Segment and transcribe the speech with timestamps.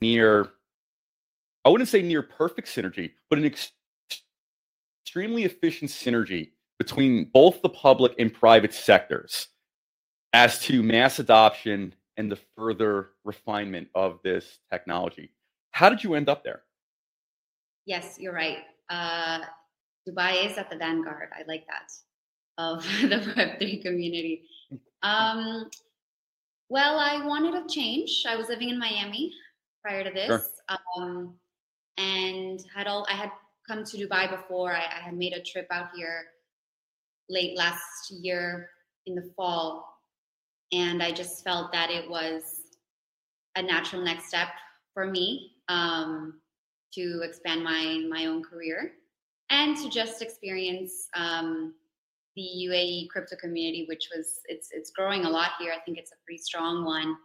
[0.00, 0.48] near,
[1.64, 3.72] I wouldn't say near perfect synergy, but an ex-
[5.04, 9.48] extremely efficient synergy between both the public and private sectors
[10.32, 15.30] as to mass adoption and the further refinement of this technology.
[15.72, 16.62] How did you end up there?
[17.86, 18.58] Yes, you're right.
[18.88, 19.40] Uh,
[20.08, 21.28] Dubai is at the vanguard.
[21.34, 21.90] I like that
[22.58, 24.42] of the Web3 community.
[25.02, 25.70] Um,
[26.68, 28.24] well, I wanted a change.
[28.28, 29.32] I was living in Miami
[29.82, 30.78] prior to this, sure.
[30.96, 31.34] um,
[31.98, 33.30] and had all I had
[33.66, 34.72] come to Dubai before.
[34.72, 36.24] I, I had made a trip out here
[37.28, 38.70] late last year
[39.06, 39.86] in the fall,
[40.72, 42.42] and I just felt that it was
[43.56, 44.48] a natural next step
[44.94, 46.40] for me um,
[46.94, 48.92] to expand my my own career
[49.50, 51.74] and to just experience um,
[52.36, 55.72] the UAE crypto community, which was it's it's growing a lot here.
[55.76, 57.16] I think it's a pretty strong one,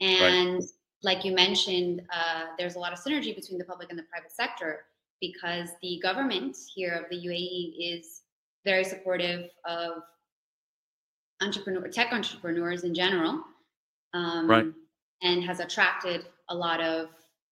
[0.00, 0.62] and right.
[1.04, 4.32] Like you mentioned, uh, there's a lot of synergy between the public and the private
[4.32, 4.84] sector
[5.20, 8.22] because the government here of the UAE is
[8.64, 10.02] very supportive of
[11.42, 13.42] entrepreneur tech entrepreneurs in general,
[14.14, 14.66] um, right.
[15.22, 17.08] and has attracted a lot of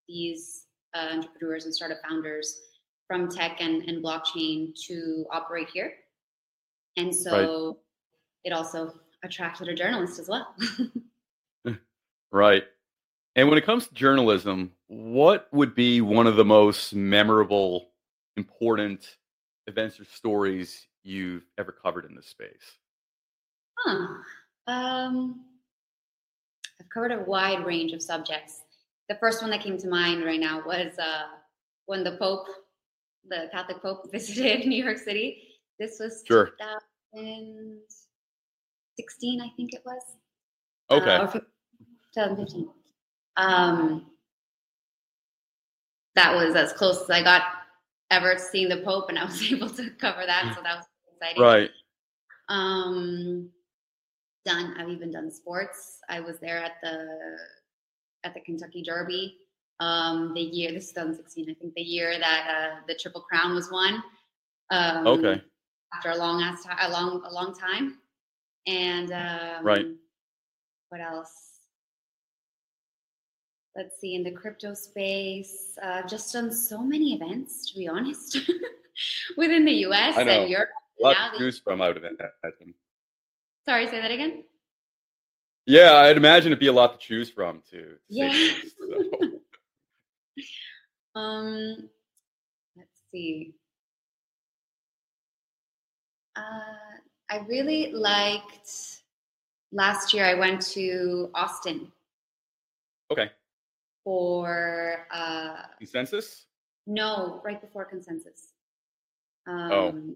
[0.07, 2.59] these uh, entrepreneurs and startup founders
[3.07, 5.93] from tech and, and blockchain to operate here.
[6.97, 8.51] And so right.
[8.51, 10.55] it also attracted a journalist as well.
[12.31, 12.63] right.
[13.35, 17.89] And when it comes to journalism, what would be one of the most memorable,
[18.37, 19.17] important
[19.65, 22.77] events or stories you've ever covered in this space?
[23.79, 24.07] Huh.
[24.67, 25.45] Um,
[26.79, 28.61] I've covered a wide range of subjects.
[29.09, 31.23] The first one that came to mind right now was uh,
[31.87, 32.45] when the Pope,
[33.27, 35.39] the Catholic Pope, visited New York City.
[35.79, 36.51] This was sure.
[37.15, 40.03] 2016, I think it was.
[40.91, 41.15] Okay.
[41.15, 41.25] Uh,
[42.13, 42.69] 2015.
[43.37, 44.07] Um,
[46.15, 47.43] that was as close as I got
[48.11, 50.53] ever seeing the Pope, and I was able to cover that.
[50.55, 51.41] So that was exciting.
[51.41, 51.69] Right.
[52.49, 53.49] Um,
[54.45, 54.75] done.
[54.77, 55.99] I've even done sports.
[56.09, 57.37] I was there at the
[58.23, 59.37] at the Kentucky Derby.
[59.79, 63.55] Um, the year this is 2016, I think the year that uh, the Triple Crown
[63.55, 64.03] was won.
[64.69, 65.41] Um, okay.
[65.93, 67.97] After a long ass time, a long a long time,
[68.65, 69.85] and um, right.
[70.89, 71.52] What else?
[73.75, 78.37] Let's see, in the crypto space, uh, just done so many events, to be honest,
[79.37, 80.69] within the US and Europe.
[80.99, 82.31] A lot to choose from out of that.
[83.65, 84.43] Sorry, say that again.
[85.65, 87.95] Yeah, I'd imagine it'd be a lot to choose from too.
[88.09, 88.31] Yeah.
[88.77, 89.19] so.
[91.19, 91.89] um,
[92.75, 93.53] let's see.
[96.35, 99.01] Uh, I really liked
[99.71, 100.25] last year.
[100.25, 101.91] I went to Austin.
[103.09, 103.31] Okay
[104.03, 106.45] for uh, consensus?
[106.85, 108.53] No, right before consensus.
[109.47, 109.89] Oh.
[109.89, 110.15] Um,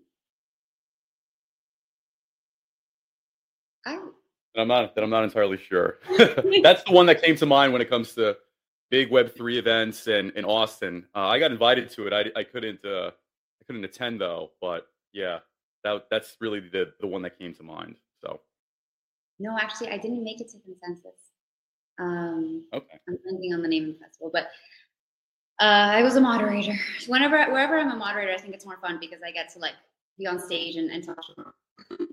[3.86, 3.92] oh.
[4.56, 4.62] I.
[4.62, 4.96] I'm not.
[4.96, 6.00] That I'm not entirely sure.
[6.64, 8.38] That's the one that came to mind when it comes to
[8.90, 11.06] big Web three events and in Austin.
[11.16, 12.14] Uh, I got invited to it.
[12.14, 12.84] I, I couldn't.
[12.84, 14.52] Uh, I couldn't attend though.
[14.60, 15.40] But yeah,
[15.84, 17.98] that that's really the the one that came to mind.
[18.20, 18.40] So.
[19.40, 21.27] No, actually, I didn't make it to consensus.
[22.00, 23.00] Um, okay.
[23.08, 24.46] I'm blanking on the name of the festival, but
[25.60, 26.78] uh, I was a moderator.
[27.08, 29.74] Whenever, wherever I'm a moderator, I think it's more fun because I get to like
[30.18, 32.08] be on stage and, and talk to.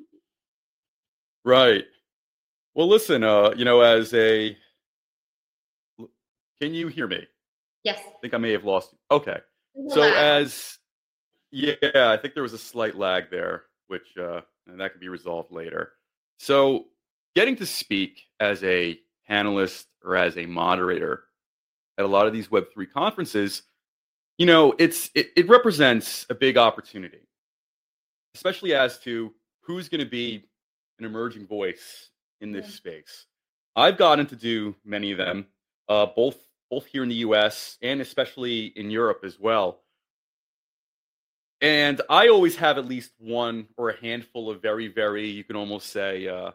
[1.45, 1.85] Right.
[2.75, 3.23] Well, listen.
[3.23, 4.57] Uh, you know, as a,
[6.61, 7.27] can you hear me?
[7.83, 7.99] Yes.
[7.99, 8.93] I think I may have lost.
[8.93, 9.17] You.
[9.17, 9.39] Okay.
[9.91, 10.15] So lag.
[10.15, 10.79] as,
[11.51, 15.09] yeah, I think there was a slight lag there, which uh, and that can be
[15.09, 15.93] resolved later.
[16.39, 16.87] So
[17.35, 18.99] getting to speak as a
[19.29, 21.25] panelist or as a moderator
[21.99, 23.63] at a lot of these Web3 conferences,
[24.39, 27.29] you know, it's it, it represents a big opportunity,
[28.35, 30.45] especially as to who's going to be
[30.99, 32.73] an emerging voice in this yeah.
[32.73, 33.27] space.
[33.77, 35.47] I've gotten to do many of them,
[35.89, 36.37] uh, both
[36.71, 37.79] both here in the U.S.
[37.83, 39.81] and especially in Europe as well.
[41.61, 45.57] And I always have at least one or a handful of very, very, you can
[45.57, 46.51] almost say, uh,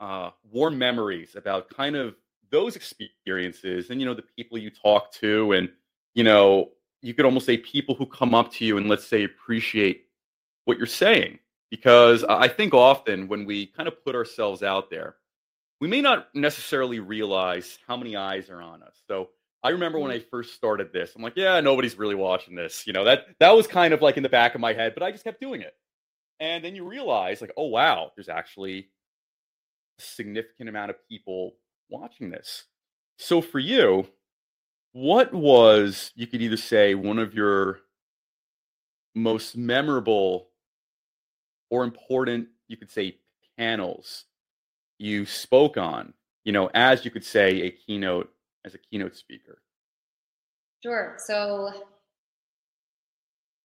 [0.00, 2.14] uh, warm memories about kind of
[2.50, 5.68] those experiences and you know the people you talk to and
[6.14, 6.70] you know
[7.02, 10.06] you could almost say people who come up to you and let's say appreciate
[10.64, 11.38] what you're saying.
[11.70, 15.16] Because i think often when we kind of put ourselves out there
[15.80, 18.96] we may not necessarily realize how many eyes are on us.
[19.06, 19.28] So
[19.62, 20.28] i remember when i mm-hmm.
[20.30, 22.86] first started this i'm like yeah nobody's really watching this.
[22.86, 25.02] You know that that was kind of like in the back of my head but
[25.02, 25.74] i just kept doing it.
[26.40, 28.88] And then you realize like oh wow there's actually
[29.98, 31.56] significant amount of people
[31.88, 32.64] watching this.
[33.16, 34.06] So for you,
[34.92, 37.80] what was you could either say one of your
[39.14, 40.48] most memorable
[41.70, 43.18] or important, you could say,
[43.58, 44.24] panels
[44.98, 46.12] you spoke on,
[46.44, 48.30] you know, as you could say a keynote
[48.64, 49.62] as a keynote speaker?
[50.82, 51.16] Sure.
[51.18, 51.72] So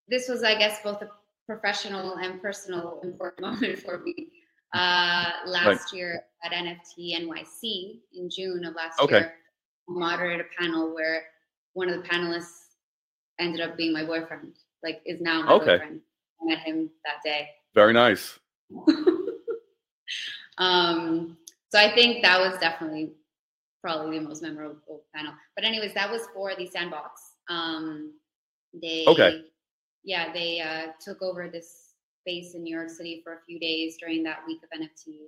[0.08, 1.10] this was, I guess, both a
[1.46, 4.28] professional and personal important moment for me.
[4.74, 5.94] Uh, last right.
[5.94, 9.20] year at NFT NYC in June of last okay.
[9.20, 9.34] year,
[9.88, 11.24] I moderated a panel where
[11.74, 12.64] one of the panelists
[13.40, 15.78] ended up being my boyfriend, like is now my okay.
[15.78, 16.02] boyfriend.
[16.42, 17.50] I met him that day.
[17.76, 18.40] Very nice.
[20.58, 21.38] um,
[21.70, 23.14] so I think that was definitely
[23.82, 25.34] probably the most memorable panel.
[25.56, 27.22] But anyways, that was for the sandbox.
[27.50, 28.14] Um,
[28.82, 29.42] they okay.
[30.04, 31.83] Yeah, they uh, took over this
[32.24, 35.28] space in New York City for a few days during that week of NFT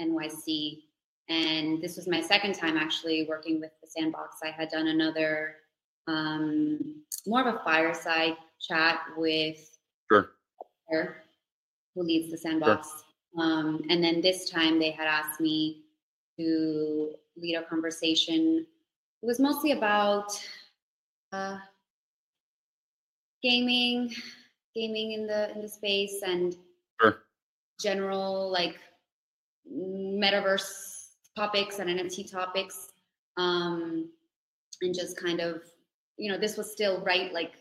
[0.00, 0.82] NYC.
[1.28, 4.36] And this was my second time actually working with the sandbox.
[4.42, 5.56] I had done another
[6.06, 9.78] um, more of a fireside chat with
[10.10, 10.30] sure.
[10.88, 11.22] her,
[11.94, 12.88] who leads the sandbox.
[13.36, 13.44] Sure.
[13.44, 15.84] Um, and then this time they had asked me
[16.38, 18.66] to lead a conversation.
[19.22, 20.32] It was mostly about
[21.32, 21.58] uh,
[23.42, 24.14] gaming,
[24.74, 26.56] gaming in the in the space, and
[27.00, 27.22] sure.
[27.80, 28.78] general like
[29.70, 32.88] metaverse topics and NFT topics,
[33.36, 34.10] um,
[34.82, 35.62] and just kind of
[36.16, 37.52] you know this was still right like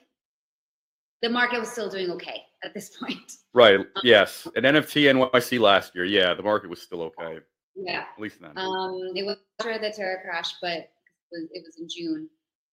[1.21, 3.33] the market was still doing okay at this point.
[3.53, 3.79] Right.
[3.79, 4.47] Um, yes.
[4.55, 7.39] At NFT NYC last year, yeah, the market was still okay.
[7.75, 8.03] Yeah.
[8.15, 8.57] At least then.
[8.57, 10.89] Um, it was after the Terra crash, but it
[11.31, 12.29] was, it was in June.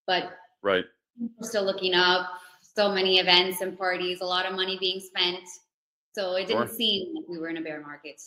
[0.06, 0.84] But right.
[1.18, 2.28] We're still looking up.
[2.76, 5.44] So many events and parties, a lot of money being spent.
[6.12, 6.76] So it didn't sure.
[6.76, 8.20] seem like we were in a bear market.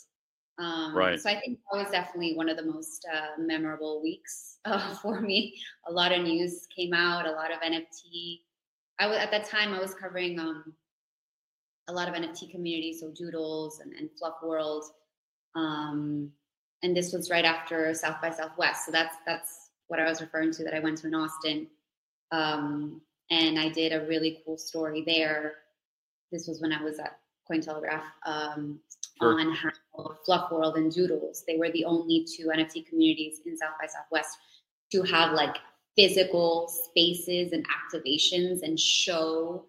[0.58, 1.20] Um, right.
[1.20, 5.22] So I think that was definitely one of the most uh, memorable weeks uh, for
[5.22, 5.56] me.
[5.88, 8.40] A lot of news came out, a lot of NFT.
[9.00, 10.74] I was at that time I was covering um,
[11.88, 14.84] a lot of NFT communities, so Doodles and, and Fluff World.
[15.56, 16.32] Um,
[16.84, 18.86] and this was right after South by Southwest.
[18.86, 21.68] So that's that's what I was referring to that I went to in Austin.
[22.32, 25.54] Um, and I did a really cool story there.
[26.32, 28.80] This was when I was at Cointelegraph um,
[29.22, 29.40] sure.
[29.40, 29.72] on how
[30.26, 34.38] Fluff World and Doodles, they were the only two NFT communities in South by Southwest
[34.92, 35.56] to have like
[35.96, 39.66] physical spaces and activations and show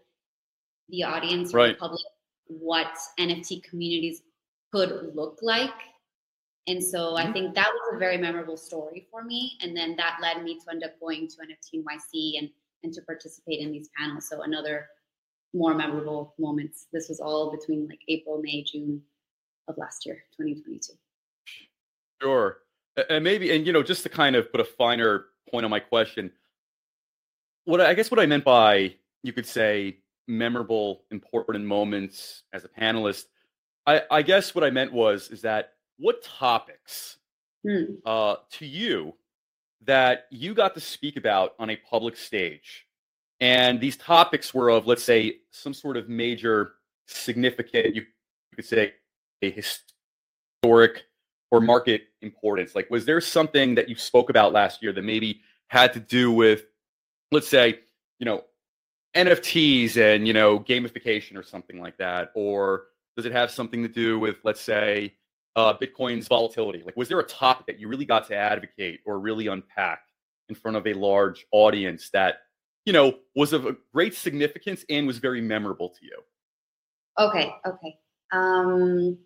[0.88, 1.74] the audience right.
[1.74, 2.02] the public
[2.46, 4.22] what NFT communities
[4.72, 5.70] could look like.
[6.66, 7.32] And so I mm-hmm.
[7.32, 9.58] think that was a very memorable story for me.
[9.62, 12.50] And then that led me to end up going to NFT NYC and,
[12.82, 14.28] and to participate in these panels.
[14.28, 14.86] So another
[15.54, 16.86] more memorable moments.
[16.92, 19.02] This was all between like April, May, June
[19.68, 20.92] of last year, 2022.
[22.22, 22.58] Sure.
[23.08, 25.80] And maybe, and you know, just to kind of put a finer point on my
[25.80, 26.30] question,
[27.64, 32.68] what I guess what I meant by you could say memorable, important moments as a
[32.68, 33.24] panelist.
[33.86, 37.18] I, I guess what I meant was is that what topics
[37.66, 37.94] hmm.
[38.04, 39.14] uh, to you
[39.86, 42.86] that you got to speak about on a public stage,
[43.40, 46.74] and these topics were of let's say some sort of major,
[47.06, 48.04] significant, you
[48.54, 48.94] could say
[49.42, 51.04] a historic
[51.50, 52.74] or market importance.
[52.74, 56.30] Like, was there something that you spoke about last year that maybe had to do
[56.30, 56.64] with,
[57.32, 57.80] let's say,
[58.18, 58.44] you know,
[59.14, 62.84] NFTs and you know gamification or something like that, or
[63.16, 65.14] does it have something to do with let's say
[65.56, 66.82] uh, Bitcoin's volatility?
[66.84, 70.00] Like, was there a topic that you really got to advocate or really unpack
[70.48, 72.38] in front of a large audience that
[72.84, 76.18] you know was of great significance and was very memorable to you?
[77.18, 77.96] Okay, okay.
[78.32, 79.18] Um,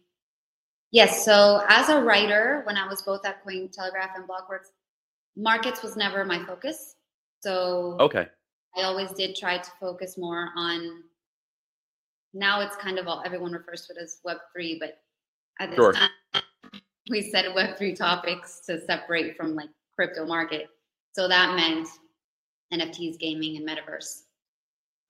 [0.90, 1.24] yes.
[1.24, 4.72] So as a writer, when I was both at Cointelegraph and Blockworks,
[5.36, 6.96] markets was never my focus.
[7.40, 8.28] So okay
[8.76, 11.02] I always did try to focus more on.
[12.32, 14.98] Now it's kind of all everyone refers to it as Web three, but
[15.60, 15.92] at this sure.
[15.92, 16.10] time
[17.10, 20.68] we said Web three topics to separate from like crypto market.
[21.12, 21.88] So that meant
[22.72, 24.22] NFTs, gaming, and metaverse.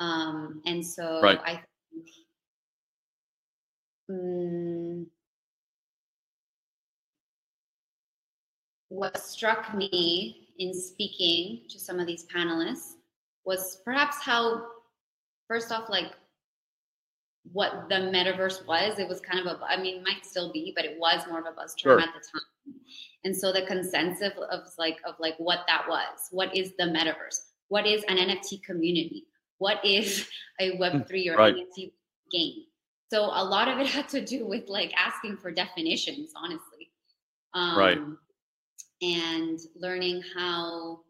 [0.00, 1.38] Um, and so right.
[1.44, 2.08] I think
[4.10, 5.06] um,
[8.88, 12.94] what struck me in speaking to some of these panelists
[13.44, 14.66] was perhaps how
[15.48, 16.12] first off like
[17.52, 20.84] what the metaverse was it was kind of a i mean might still be but
[20.84, 22.00] it was more of a buzz term sure.
[22.00, 22.42] at the time.
[23.24, 27.38] And so the consensus of like of like what that was what is the metaverse?
[27.68, 29.26] What is an nft community?
[29.58, 30.28] What is
[30.60, 31.54] a web3 or right.
[31.54, 31.92] nft
[32.30, 32.64] game?
[33.10, 36.90] So a lot of it had to do with like asking for definitions honestly.
[37.54, 37.98] Um, right
[39.02, 41.00] and learning how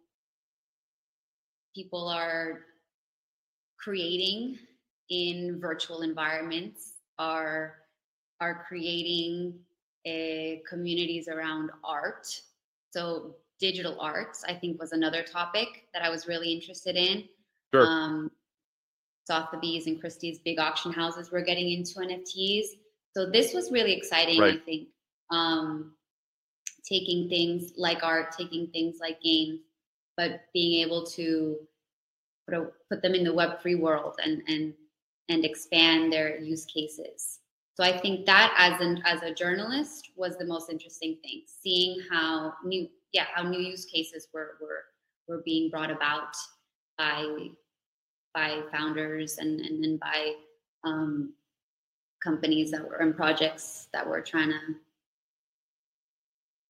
[1.74, 2.60] people are
[3.78, 4.58] creating
[5.10, 7.76] in virtual environments are
[8.40, 9.54] are creating
[10.06, 12.26] uh, communities around art.
[12.90, 17.24] So digital arts i think was another topic that i was really interested in.
[17.72, 17.86] Sure.
[17.86, 18.30] um,
[19.26, 22.66] sotheby's and christie's big auction houses were getting into nfts
[23.16, 24.88] so this was really exciting i think.
[25.30, 25.94] Um,
[26.86, 29.60] taking things like art taking things like games
[30.16, 31.56] but being able to
[32.46, 34.74] put, a, put them in the web3 world and and
[35.28, 37.40] and expand their use cases
[37.74, 42.00] so i think that as an as a journalist was the most interesting thing seeing
[42.10, 44.84] how new yeah how new use cases were were
[45.28, 46.34] were being brought about
[46.98, 47.48] by
[48.34, 50.32] by founders and and, and by
[50.84, 51.32] um,
[52.22, 54.58] companies that were and projects that were trying to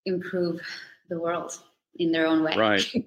[0.06, 0.61] improve
[1.08, 1.58] the world
[1.96, 2.84] in their own way Right.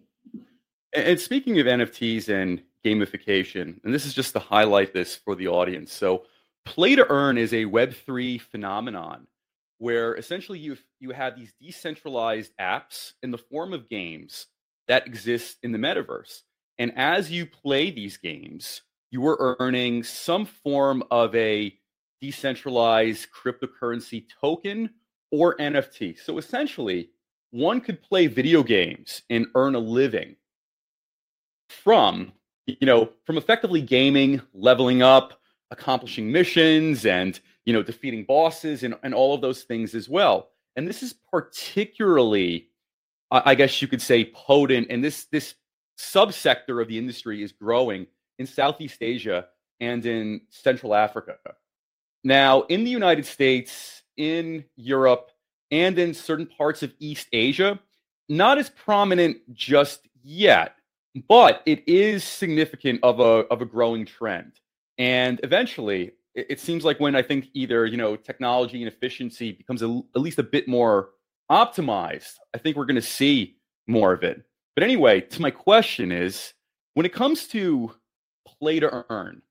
[0.94, 5.36] And and speaking of NFTs and gamification, and this is just to highlight this for
[5.36, 5.94] the audience.
[5.94, 6.24] So,
[6.66, 9.28] play to earn is a Web3 phenomenon
[9.80, 14.48] where essentially you you have these decentralized apps in the form of games
[14.88, 16.42] that exist in the metaverse.
[16.80, 21.74] And as you play these games, you are earning some form of a
[22.22, 24.92] decentralized cryptocurrency token
[25.32, 26.20] or NFT.
[26.20, 27.10] So essentially,
[27.52, 30.36] one could play video games and earn a living
[31.70, 32.32] from
[32.68, 38.96] you know from effectively gaming leveling up accomplishing missions and you know defeating bosses and,
[39.04, 40.50] and all of those things as well.
[40.76, 42.70] And this is particularly
[43.32, 45.56] i guess you could say potent and this this
[46.00, 48.08] subsector of the industry is growing
[48.40, 49.48] in southeast asia
[49.80, 51.36] and in central africa.
[52.24, 55.32] Now in the united states in europe
[55.72, 57.80] and in certain parts of east asia
[58.30, 60.77] not as prominent just yet
[61.28, 64.54] but it is significant of a of a growing trend.
[64.98, 69.52] And eventually it, it seems like when i think either you know technology and efficiency
[69.52, 71.10] becomes a, at least a bit more
[71.52, 73.58] optimized i think we're going to see
[73.88, 74.44] more of it.
[74.76, 76.54] But anyway to my question is
[76.94, 77.92] when it comes to
[78.46, 79.42] play to earn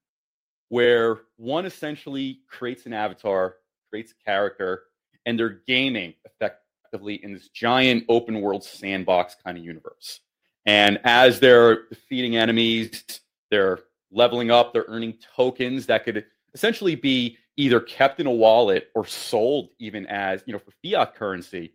[0.68, 3.56] where one essentially creates an avatar
[3.90, 4.84] creates a character
[5.26, 10.20] and they're gaming effectively in this giant open world sandbox kind of universe
[10.66, 13.04] and as they're defeating enemies,
[13.50, 13.78] they're
[14.10, 19.06] leveling up, they're earning tokens that could essentially be either kept in a wallet or
[19.06, 21.72] sold even as, you know, for fiat currency.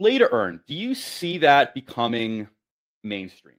[0.00, 2.48] Play to earn, do you see that becoming
[3.04, 3.56] mainstream?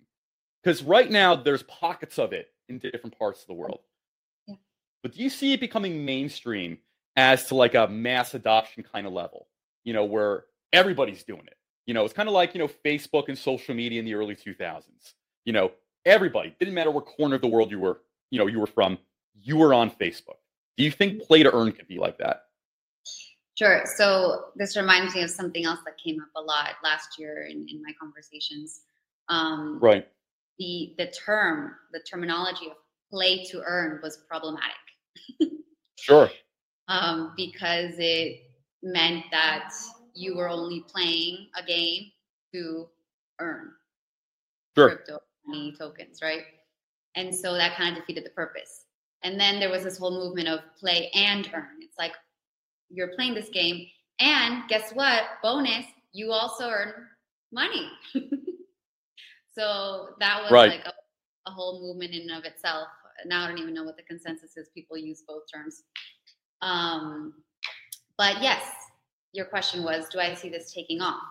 [0.63, 3.79] Because right now there's pockets of it in different parts of the world.
[4.47, 4.55] Yeah.
[5.03, 6.79] But do you see it becoming mainstream
[7.15, 9.47] as to like a mass adoption kind of level?
[9.83, 11.57] You know, where everybody's doing it.
[11.88, 14.35] You know, it's kind of like, you know, Facebook and social media in the early
[14.35, 14.83] 2000s.
[15.45, 15.71] You know,
[16.05, 18.97] everybody, didn't matter what corner of the world you were, you know, you were from,
[19.41, 20.38] you were on Facebook.
[20.77, 22.43] Do you think play to earn could be like that?
[23.57, 23.83] Sure.
[23.97, 27.65] So this reminds me of something else that came up a lot last year in,
[27.69, 28.81] in my conversations.
[29.29, 30.07] Um, Right.
[30.59, 32.73] The the term, the terminology of
[33.11, 34.75] play to earn was problematic
[36.00, 36.29] Sure.
[36.88, 38.41] um, because it
[38.83, 39.71] meant that
[40.13, 42.11] you were only playing a game
[42.53, 42.87] to
[43.39, 43.71] earn
[44.75, 44.89] Sure.
[44.95, 46.43] crypto money tokens, right?
[47.15, 48.85] And so that kind of defeated the purpose.
[49.23, 51.77] And then there was this whole movement of play and earn.
[51.81, 52.13] It's like
[52.89, 53.87] you're playing this game,
[54.19, 55.23] and guess what?
[55.43, 56.93] Bonus, you also earn
[57.51, 57.89] money.
[59.53, 60.69] so that was Right.
[60.71, 60.93] like a,
[61.47, 62.87] a whole movement in and of itself.
[63.25, 64.69] Now I don't even know what the consensus is.
[64.73, 65.83] People use both terms.
[66.61, 67.33] Um,
[68.17, 68.63] but yes,
[69.33, 71.21] your question was, do I see this taking off?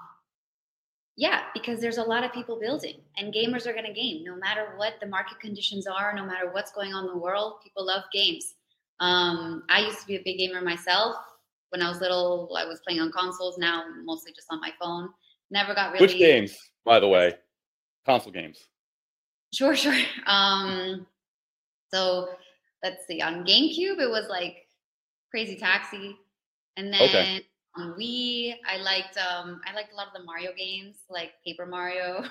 [1.16, 4.36] Yeah, because there's a lot of people building and gamers are going to game no
[4.36, 7.54] matter what the market conditions are, no matter what's going on in the world.
[7.62, 8.54] People love games.
[9.00, 11.16] Um, I used to be a big gamer myself.
[11.70, 13.58] When I was little, I was playing on consoles.
[13.58, 15.10] Now, mostly just on my phone.
[15.50, 16.06] Never got really.
[16.06, 17.34] Which games, by the way?
[18.06, 18.58] Console games.
[19.52, 19.96] Sure, sure.
[20.26, 21.06] Um,
[21.92, 22.28] so
[22.82, 23.20] let's see.
[23.20, 24.66] On GameCube, it was like
[25.30, 26.16] Crazy Taxi,
[26.76, 27.44] and then Okay.
[27.76, 31.66] On Wii, I liked um, I liked a lot of the Mario games, like Paper
[31.66, 32.24] Mario.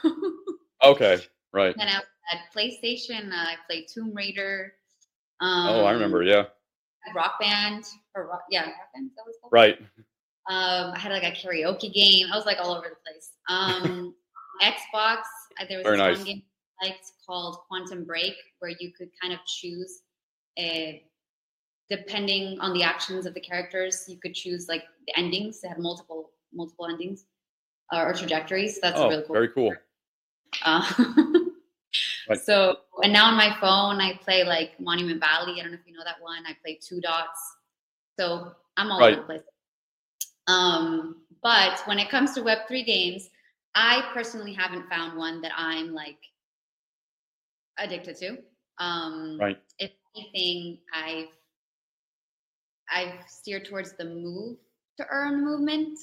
[0.84, 1.20] Okay.
[1.54, 1.76] Right.
[1.78, 4.74] And then at PlayStation, uh, I played Tomb Raider.
[5.42, 6.24] Um, Oh, I remember.
[6.24, 6.46] Yeah.
[7.16, 9.10] Rock Band, or rock, yeah, Rock Band.
[9.16, 9.52] That it's called?
[9.52, 9.80] Right.
[10.50, 12.28] Um, I had like a karaoke game.
[12.32, 13.32] I was like all over the place.
[13.50, 14.14] Um,
[14.62, 15.22] Xbox,
[15.70, 16.18] there was Very nice.
[16.18, 16.44] one game
[16.82, 20.02] I liked called Quantum Break, where you could kind of choose,
[20.58, 21.04] a,
[21.90, 25.62] depending on the actions of the characters, you could choose like the endings.
[25.62, 27.26] They had multiple multiple endings
[27.92, 28.80] uh, or trajectories.
[28.82, 29.34] That's Oh, really cool.
[29.34, 29.76] very cool.
[30.64, 30.94] Uh,
[32.30, 32.40] right.
[32.40, 35.60] So, and now on my phone, I play like Monument Valley.
[35.60, 36.44] I don't know if you know that one.
[36.48, 37.40] I play Two Dots.
[38.20, 39.14] So I'm all right.
[39.14, 39.42] over the place.
[40.48, 43.30] Um, but when it comes to Web3 games,
[43.76, 46.18] I personally haven't found one that I'm like
[47.78, 48.38] addicted to.
[48.80, 49.58] Um, right.
[49.78, 51.28] If anything, I've
[52.94, 54.58] I've steered towards the move
[54.98, 56.00] to earn movement.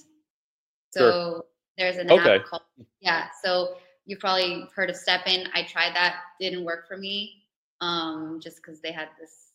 [0.91, 1.45] So sure.
[1.79, 2.37] there's an okay.
[2.37, 2.63] app called
[3.01, 3.27] yeah.
[3.43, 3.77] So
[4.07, 5.49] you've probably heard of STEPN.
[5.55, 7.43] I tried that, didn't work for me,
[7.81, 9.53] um, just because they had this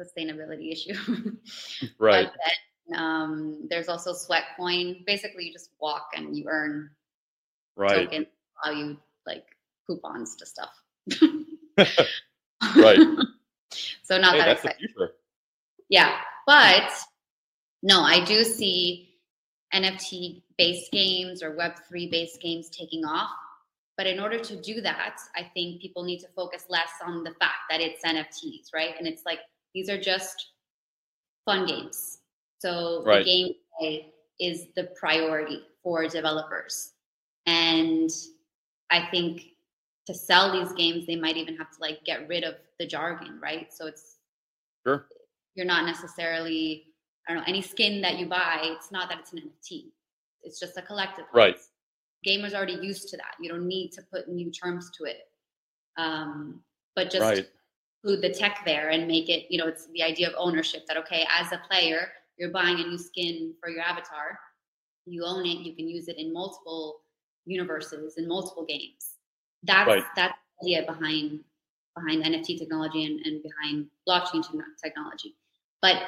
[0.00, 0.94] sustainability issue.
[1.98, 2.28] right.
[2.88, 5.04] Then, um, there's also Sweatcoin.
[5.06, 6.90] Basically, you just walk and you earn
[7.76, 8.04] right.
[8.04, 8.26] tokens
[8.62, 9.44] while you like
[9.86, 10.74] coupons to stuff.
[12.76, 12.98] right.
[14.02, 14.88] so not hey, that that's exciting.
[15.92, 16.90] Yeah, but
[17.82, 19.10] no, I do see
[19.74, 23.28] NFT based games or Web3 based games taking off.
[23.98, 27.34] But in order to do that, I think people need to focus less on the
[27.38, 28.94] fact that it's NFTs, right?
[28.98, 29.40] And it's like
[29.74, 30.52] these are just
[31.44, 32.20] fun games.
[32.58, 33.22] So right.
[33.22, 34.06] the gameplay
[34.40, 36.92] is the priority for developers.
[37.44, 38.10] And
[38.90, 39.42] I think
[40.06, 43.38] to sell these games, they might even have to like get rid of the jargon,
[43.42, 43.70] right?
[43.70, 44.16] So it's
[44.86, 45.06] sure
[45.54, 46.84] you're not necessarily
[47.28, 48.60] I don't know any skin that you buy.
[48.62, 49.84] It's not that it's an NFT.
[50.42, 51.24] It's just a collective.
[51.32, 51.56] Right.
[52.26, 53.34] Gamers already used to that.
[53.40, 55.18] You don't need to put new terms to it.
[55.96, 56.60] Um,
[56.96, 57.46] but just right.
[58.02, 59.46] include the tech there and make it.
[59.50, 60.86] You know, it's the idea of ownership.
[60.86, 64.38] That okay, as a player, you're buying a new skin for your avatar.
[65.06, 65.58] You own it.
[65.58, 67.02] You can use it in multiple
[67.44, 69.16] universes in multiple games.
[69.62, 70.04] That's right.
[70.16, 71.40] that's the idea behind
[71.94, 74.42] behind NFT technology and, and behind blockchain
[74.82, 75.36] technology.
[75.82, 76.02] But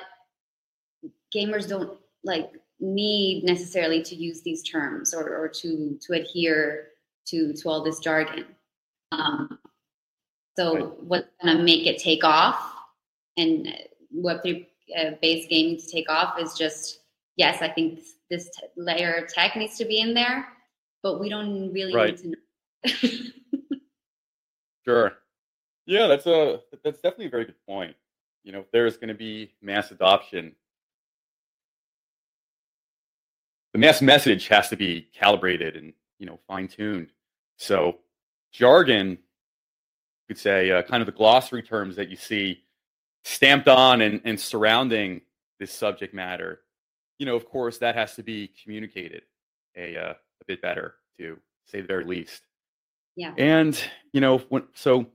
[1.34, 2.50] gamers don't like
[2.80, 6.88] need necessarily to use these terms or, or to to adhere
[7.26, 8.46] to to all this jargon.
[9.12, 9.58] Um,
[10.56, 11.02] so right.
[11.02, 12.74] what's going to make it take off
[13.36, 13.68] and
[14.16, 17.00] Web3 uh, based gaming to take off is just
[17.36, 20.48] yes, I think this, this t- layer of tech needs to be in there,
[21.02, 22.10] but we don't really right.
[22.10, 23.28] need to know.
[24.84, 25.12] sure.
[25.86, 27.96] Yeah, that's a that's definitely a very good point.
[28.44, 30.54] You know, if there's going to be mass adoption,
[33.72, 37.08] the mass message has to be calibrated and you know fine tuned.
[37.56, 37.98] So
[38.52, 39.18] jargon, you
[40.28, 42.62] could say, uh, kind of the glossary terms that you see
[43.24, 45.22] stamped on and, and surrounding
[45.58, 46.60] this subject matter.
[47.18, 49.22] You know, of course, that has to be communicated
[49.76, 52.42] a uh, a bit better to say the very least.
[53.16, 53.32] Yeah.
[53.38, 53.78] And
[54.12, 55.06] you know, when so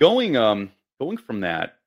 [0.00, 1.79] going um going from that,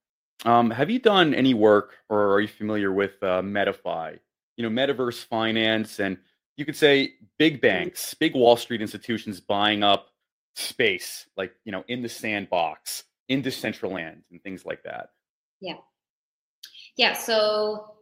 [0.45, 4.19] um, have you done any work or are you familiar with uh, MetaFi?
[4.57, 6.17] You know, metaverse finance, and
[6.57, 10.09] you could say big banks, big Wall Street institutions buying up
[10.55, 15.09] space, like you know, in the sandbox, in Decentraland, and things like that.
[15.59, 15.77] Yeah,
[16.97, 17.13] yeah.
[17.13, 17.95] So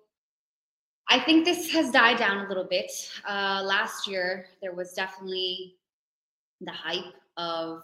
[1.09, 2.91] I think this has died down a little bit.
[3.27, 5.75] Uh, last year, there was definitely
[6.59, 7.81] the hype of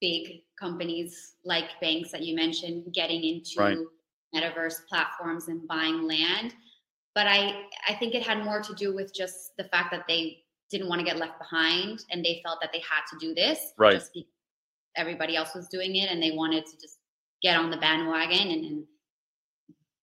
[0.00, 3.78] big companies like banks that you mentioned getting into right.
[4.34, 6.54] metaverse platforms and buying land
[7.14, 10.38] but i i think it had more to do with just the fact that they
[10.70, 13.72] didn't want to get left behind and they felt that they had to do this
[13.78, 14.28] right just because
[14.96, 16.98] everybody else was doing it and they wanted to just
[17.42, 18.84] get on the bandwagon and, and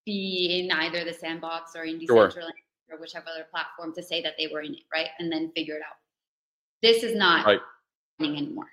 [0.05, 2.51] be in either the sandbox or in Decentraland sure.
[2.91, 5.75] or whichever other platform to say that they were in it right and then figure
[5.75, 5.97] it out
[6.81, 7.59] this is not right.
[8.19, 8.67] happening anymore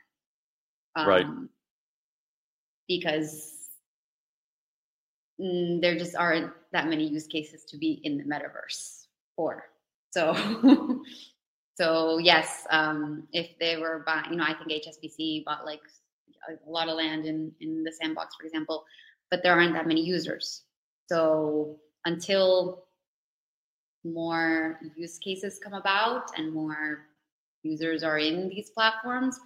[0.97, 1.27] um, right
[2.89, 3.71] because
[5.41, 9.65] mm, there just aren't that many use cases to be in the metaverse for.
[10.11, 10.35] So,
[11.77, 15.81] so yes, um, if they were buying, you know, I think HSBC bought like
[16.49, 18.85] a lot of land in in the sandbox, for example,
[19.31, 20.63] but there aren't that many users.
[21.09, 22.85] So until
[24.05, 27.07] more use cases come about and more
[27.63, 29.39] users are in these platforms,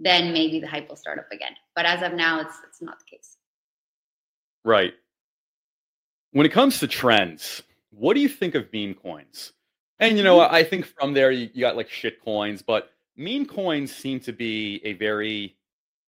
[0.00, 1.52] then maybe the hype will start up again.
[1.74, 3.36] But as of now, it's it's not the case.
[4.64, 4.94] Right.
[6.32, 9.52] When it comes to trends, what do you think of meme coins?
[10.00, 10.54] And you know, mm-hmm.
[10.54, 14.32] I think from there you, you got like shit coins, but meme coins seem to
[14.32, 15.56] be a very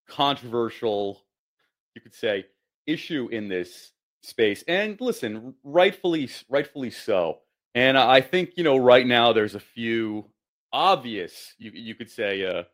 [0.08, 1.22] controversial,
[1.94, 2.46] you could say,
[2.86, 4.64] issue in this space.
[4.66, 7.38] And listen, rightfully, rightfully so.
[7.74, 10.26] And I think you know, right now there's a few
[10.72, 12.64] obvious, you you could say, uh,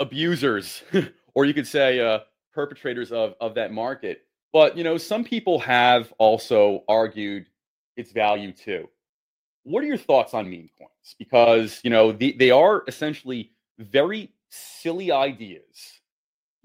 [0.00, 0.82] abusers,
[1.34, 2.20] or you could say uh,
[2.54, 4.22] perpetrators of of that market.
[4.52, 7.46] But you know, some people have also argued
[7.96, 8.88] its value too.
[9.64, 11.16] what are your thoughts on meme coins?
[11.18, 16.00] Because you know the, they are essentially very silly ideas.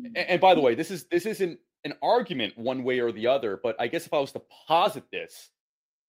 [0.04, 3.28] And, and by the way, this is this isn't an argument one way or the
[3.28, 5.50] other, but I guess if I was to posit this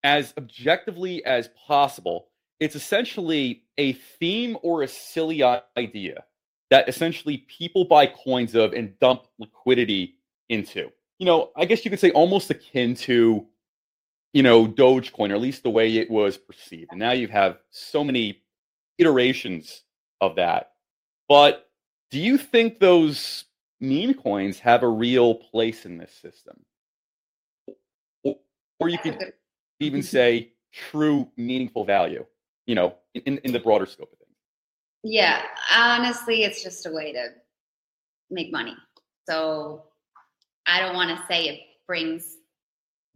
[0.05, 2.29] as objectively as possible,
[2.61, 5.43] it's essentially a theme or a silly
[5.77, 6.25] idea
[6.71, 10.17] that essentially people buy coins of and dump liquidity
[10.49, 10.91] into.
[11.19, 13.47] You know, I guess you could say almost akin to,
[14.33, 16.91] you know, Dogecoin, or at least the way it was perceived.
[16.91, 18.43] And now you have so many
[18.99, 19.83] iterations
[20.21, 20.73] of that.
[21.29, 21.69] But
[22.11, 23.45] do you think those
[23.81, 26.65] meme coins have a real place in this system?
[28.23, 28.37] Or,
[28.79, 29.33] or you could
[29.81, 32.25] even say true meaningful value,
[32.67, 34.18] you know, in, in the broader scope.
[35.03, 35.43] Yeah,
[35.75, 37.29] honestly, it's just a way to
[38.31, 38.77] make money.
[39.29, 39.85] So
[40.67, 42.37] I don't want to say it brings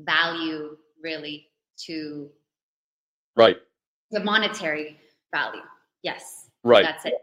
[0.01, 1.49] value really
[1.87, 2.31] to
[3.37, 3.57] right
[4.11, 4.99] the monetary
[5.35, 5.63] value.
[6.03, 6.85] Yes, right.
[6.85, 7.15] That's it.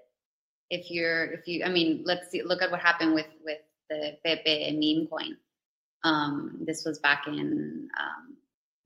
[0.70, 4.18] If you're, if you, I mean, let's see, look at what happened with with the
[4.26, 5.38] Pepe meme coin.
[6.04, 8.36] Um, this was back in um,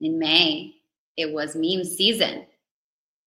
[0.00, 0.74] in May.
[1.16, 2.46] It was meme season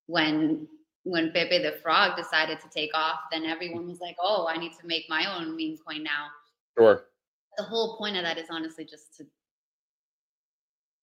[0.08, 0.68] when
[1.08, 4.74] when Pepe the Frog decided to take off, then everyone was like, "Oh, I need
[4.80, 6.28] to make my own meme coin now."
[6.78, 7.06] Sure.
[7.58, 9.26] The whole point of that is honestly just to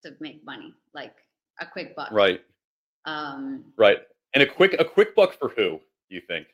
[0.02, 1.14] to make money, like
[1.60, 2.10] a quick buck.
[2.12, 2.42] Right.
[3.06, 3.98] Um, right.
[4.34, 5.80] And a quick a quick buck for who?
[6.08, 6.48] Do you think?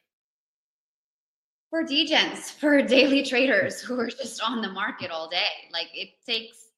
[1.71, 5.69] For degens, for daily traders who are just on the market all day.
[5.73, 6.69] Like it takes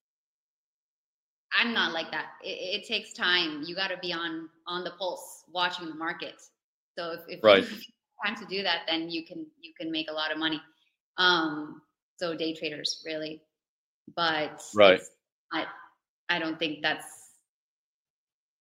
[1.59, 2.29] I'm not like that.
[2.43, 3.63] It, it takes time.
[3.67, 6.41] You got to be on on the pulse, watching the market.
[6.99, 7.63] So if, if right.
[7.63, 10.39] you have time to do that, then you can you can make a lot of
[10.39, 10.61] money.
[11.19, 11.83] Um,
[12.17, 13.43] so day traders really,
[14.15, 15.01] but right.
[15.53, 15.67] I
[16.29, 17.07] I don't think that's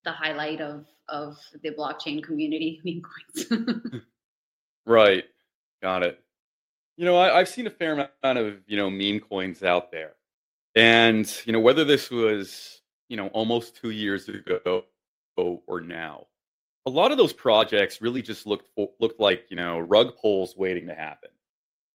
[0.03, 4.03] the highlight of of the blockchain community meme coins.
[4.85, 5.25] right.
[5.81, 6.19] Got it.
[6.97, 10.13] You know, I, I've seen a fair amount of you know meme coins out there,
[10.75, 14.85] and you know whether this was you know almost two years ago
[15.37, 16.27] or now
[16.85, 18.67] a lot of those projects really just looked
[18.99, 21.29] looked like you know rug pulls waiting to happen.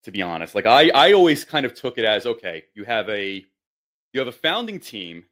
[0.04, 3.08] To be honest, like I I always kind of took it as okay, you have
[3.08, 3.44] a
[4.12, 5.24] you have a founding team,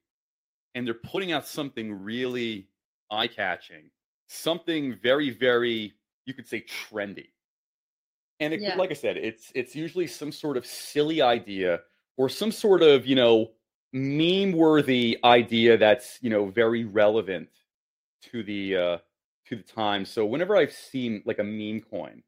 [0.75, 2.69] and they're putting out something really
[3.11, 3.91] eye catching,
[4.27, 5.95] something very very
[6.27, 7.29] you could say trendy.
[8.41, 8.75] And it, yeah.
[8.75, 11.81] like I said, it's it's usually some sort of silly idea
[12.17, 13.53] or some sort of you know
[13.93, 17.49] meme worthy idea that's you know very relevant
[18.23, 18.99] to the uh,
[19.49, 20.05] to the time.
[20.05, 22.23] So whenever I've seen like a meme coin,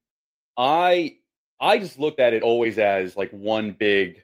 [0.56, 1.16] I
[1.60, 4.22] I just looked at it always as like one big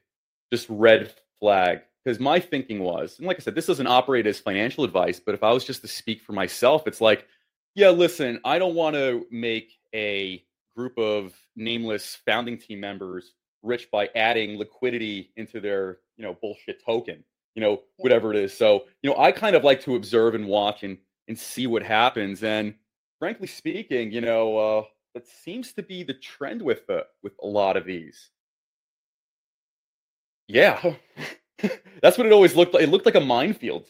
[0.52, 4.38] just red flag because my thinking was, and like I said, this doesn't operate as
[4.38, 7.26] financial advice, but if I was just to speak for myself, it's like,
[7.74, 10.44] yeah, listen, I don't want to make a
[10.76, 16.84] group of nameless founding team members rich by adding liquidity into their, you know, bullshit
[16.84, 17.22] token,
[17.54, 18.56] you know, whatever it is.
[18.56, 21.82] So, you know, I kind of like to observe and watch and and see what
[21.82, 22.42] happens.
[22.42, 22.74] And
[23.22, 24.82] frankly speaking, you know, uh,
[25.14, 28.30] that seems to be the trend with the with a lot of these.
[30.48, 30.94] Yeah,
[32.02, 32.82] that's what it always looked like.
[32.82, 33.86] It looked like a minefield.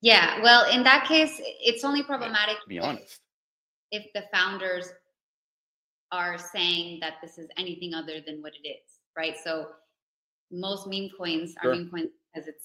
[0.00, 2.58] Yeah, well, in that case, it's only problematic.
[2.62, 3.20] To be honest,
[3.90, 4.88] if the founders
[6.10, 8.80] are saying that this is anything other than what it is,
[9.14, 9.34] right?
[9.44, 9.66] So
[10.50, 12.64] most meme coins are meme coins because it's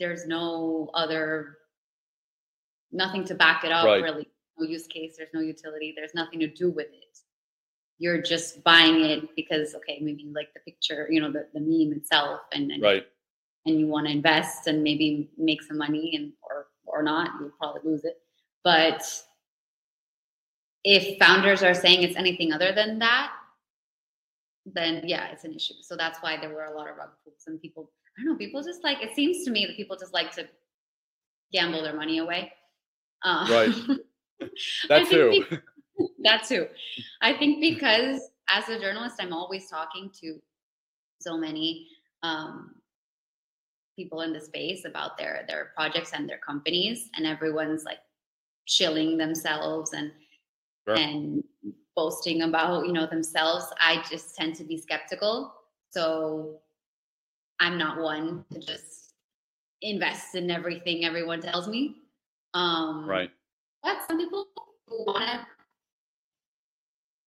[0.00, 1.58] there's no other
[2.92, 4.02] nothing to back it up right.
[4.02, 4.26] really
[4.58, 7.18] no use case, there's no utility, there's nothing to do with it.
[7.98, 11.60] You're just buying it because okay, maybe you like the picture, you know, the, the
[11.60, 13.06] meme itself and, and right.
[13.66, 17.50] and you want to invest and maybe make some money and or or not, you'll
[17.58, 18.18] probably lose it.
[18.62, 19.02] But
[20.84, 23.32] if founders are saying it's anything other than that,
[24.64, 25.74] then yeah, it's an issue.
[25.82, 28.38] So that's why there were a lot of rug pulls and people I don't know,
[28.38, 30.46] people just like it seems to me that people just like to
[31.52, 32.52] gamble their money away.
[33.24, 33.74] Uh, right.
[34.88, 35.44] That too.
[35.48, 35.58] Because,
[36.22, 36.66] that too.
[37.20, 40.40] I think because as a journalist, I'm always talking to
[41.20, 41.88] so many
[42.22, 42.74] um,
[43.96, 47.98] people in the space about their their projects and their companies, and everyone's like
[48.66, 50.12] shilling themselves and
[50.86, 50.96] sure.
[50.96, 51.42] and
[51.96, 53.66] boasting about you know themselves.
[53.80, 55.54] I just tend to be skeptical,
[55.90, 56.60] so
[57.60, 59.14] I'm not one to just
[59.82, 61.96] invest in everything everyone tells me.
[62.54, 63.30] Um, right
[63.82, 64.46] but some people
[64.86, 65.46] who want to,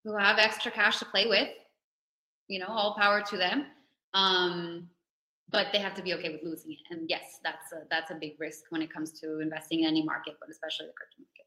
[0.03, 1.49] who have extra cash to play with,
[2.47, 3.65] you know, all power to them.
[4.13, 4.89] Um,
[5.49, 6.79] but they have to be okay with losing it.
[6.89, 10.03] And yes, that's a, that's a big risk when it comes to investing in any
[10.03, 11.45] market, but especially the crypto market.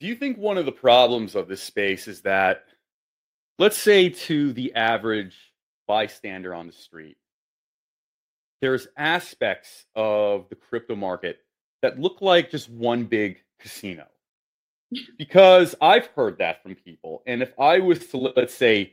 [0.00, 2.64] Do you think one of the problems of this space is that,
[3.58, 5.34] let's say, to the average
[5.88, 7.16] bystander on the street,
[8.60, 11.38] there's aspects of the crypto market
[11.86, 14.06] that look like just one big casino?
[15.18, 17.22] Because I've heard that from people.
[17.26, 18.92] And if I was to, let's say,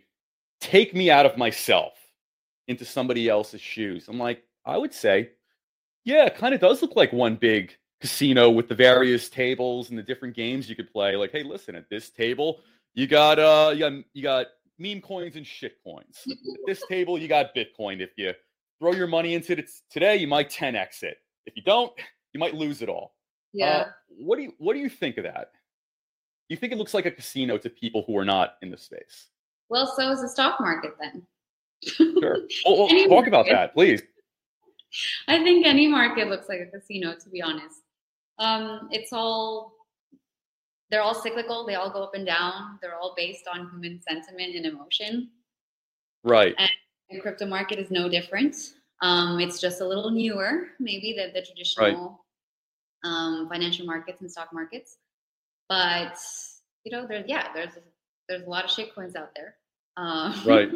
[0.60, 1.94] take me out of myself
[2.68, 5.32] into somebody else's shoes, I'm like, I would say,
[6.06, 9.98] yeah, it kind of does look like one big casino with the various tables and
[9.98, 11.16] the different games you could play.
[11.16, 12.60] Like, hey, listen, at this table,
[12.94, 16.20] you got uh you got you got meme coins and shit coins.
[16.30, 18.02] At this table, you got Bitcoin.
[18.02, 18.34] If you
[18.80, 21.18] throw your money into it today, you might 10x it.
[21.46, 21.92] If you don't,
[22.34, 23.16] you might lose it all.
[23.54, 23.66] Yeah.
[23.66, 25.52] Uh, what do you what do you think of that?
[26.50, 29.28] You think it looks like a casino to people who are not in the space?
[29.70, 31.24] well, so is the stock market then.
[31.84, 32.38] Sure.
[32.66, 34.04] Well, well, talk about that, please.
[35.28, 37.82] I think any market looks like a casino, to be honest.
[38.38, 39.74] Um, it's all
[40.92, 41.66] they're all cyclical.
[41.66, 42.78] They all go up and down.
[42.82, 45.32] They're all based on human sentiment and emotion.
[46.24, 46.56] Right.
[47.10, 48.56] The crypto market is no different.
[49.02, 52.23] Um, it's just a little newer, maybe than the traditional
[53.04, 54.98] um, financial markets and stock markets.
[55.70, 56.18] But
[56.84, 57.72] you know, there's yeah, there's
[58.30, 59.56] there's a lot of shit coins out there.
[59.98, 60.70] Um, Right.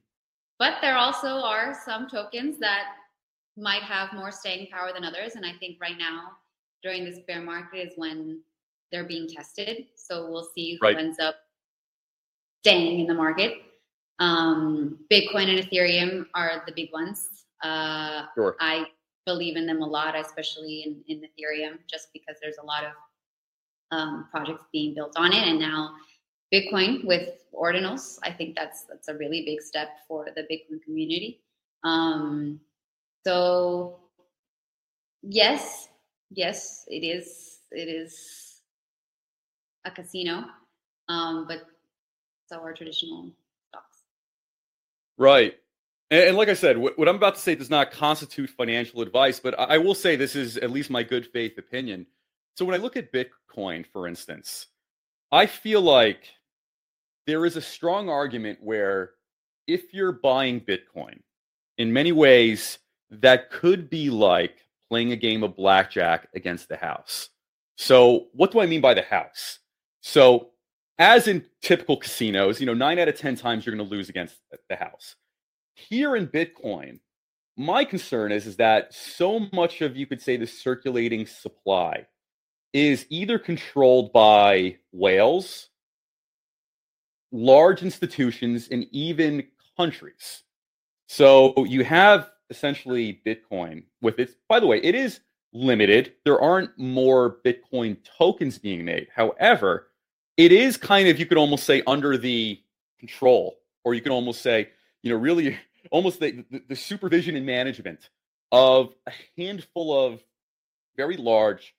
[0.58, 2.84] but there also are some tokens that
[3.56, 6.32] might have more staying power than others, and I think right now
[6.82, 8.40] during this bear market is when
[8.92, 9.86] they're being tested.
[9.96, 10.96] So we'll see who Right.
[10.96, 11.36] ends up
[12.62, 13.62] staying in the market.
[14.18, 17.28] Um, Bitcoin and Ethereum are the big ones.
[17.62, 18.56] Uh, Sure.
[18.60, 18.86] I
[19.26, 22.92] believe in them a lot, especially in, in Ethereum, just because there's a lot of
[23.90, 25.46] um, projects being built on it.
[25.46, 25.94] And now
[26.52, 31.40] Bitcoin with ordinals, I think that's that's a really big step for the Bitcoin community.
[31.84, 32.60] Um,
[33.26, 33.98] so
[35.22, 35.88] yes,
[36.30, 37.58] yes, it is.
[37.72, 38.60] It is
[39.84, 40.44] a casino,
[41.08, 41.66] um, but
[42.46, 43.32] so are traditional
[43.68, 44.02] stocks.
[45.18, 45.54] Right.
[46.10, 49.02] And, and like I said, what, what I'm about to say does not constitute financial
[49.02, 52.06] advice, but I, I will say this is at least my good faith opinion.
[52.56, 54.66] So when I look at Bitcoin, for instance,
[55.32, 56.28] I feel like
[57.26, 59.10] there is a strong argument where
[59.66, 61.20] if you're buying Bitcoin,
[61.78, 62.78] in many ways,
[63.10, 64.56] that could be like
[64.88, 67.28] playing a game of blackjack against the house.
[67.76, 69.58] So, what do I mean by the house?
[70.00, 70.50] So,
[70.98, 74.08] as in typical casinos, you know, nine out of 10 times you're going to lose
[74.08, 74.36] against
[74.70, 75.16] the house.
[75.76, 77.00] Here in Bitcoin,
[77.56, 82.06] my concern is, is that so much of, you could say, the circulating supply
[82.72, 85.68] is either controlled by whales,
[87.30, 90.42] large institutions, and even countries.
[91.08, 95.20] So you have essentially Bitcoin with its, by the way, it is
[95.52, 96.14] limited.
[96.24, 99.08] There aren't more Bitcoin tokens being made.
[99.14, 99.88] However,
[100.38, 102.60] it is kind of, you could almost say, under the
[102.98, 104.70] control, or you can almost say,
[105.06, 105.56] you know, really
[105.92, 108.10] almost the, the, the supervision and management
[108.50, 110.20] of a handful of
[110.96, 111.76] very large,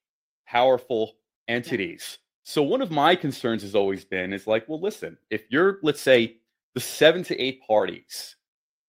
[0.47, 1.17] powerful
[1.49, 2.19] entities.
[2.45, 5.99] So one of my concerns has always been is like, well, listen, if you're, let's
[5.99, 6.37] say,
[6.73, 8.37] the seven to eight parties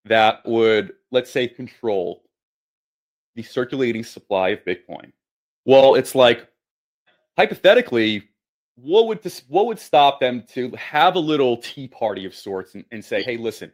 [0.05, 2.23] that would, let's say, control
[3.35, 5.11] the circulating supply of Bitcoin.
[5.65, 6.47] Well, it's like
[7.37, 8.29] hypothetically,
[8.77, 12.77] what would this what would stop them to have a little tea party of sorts
[12.77, 13.73] and, and say, hey, listen,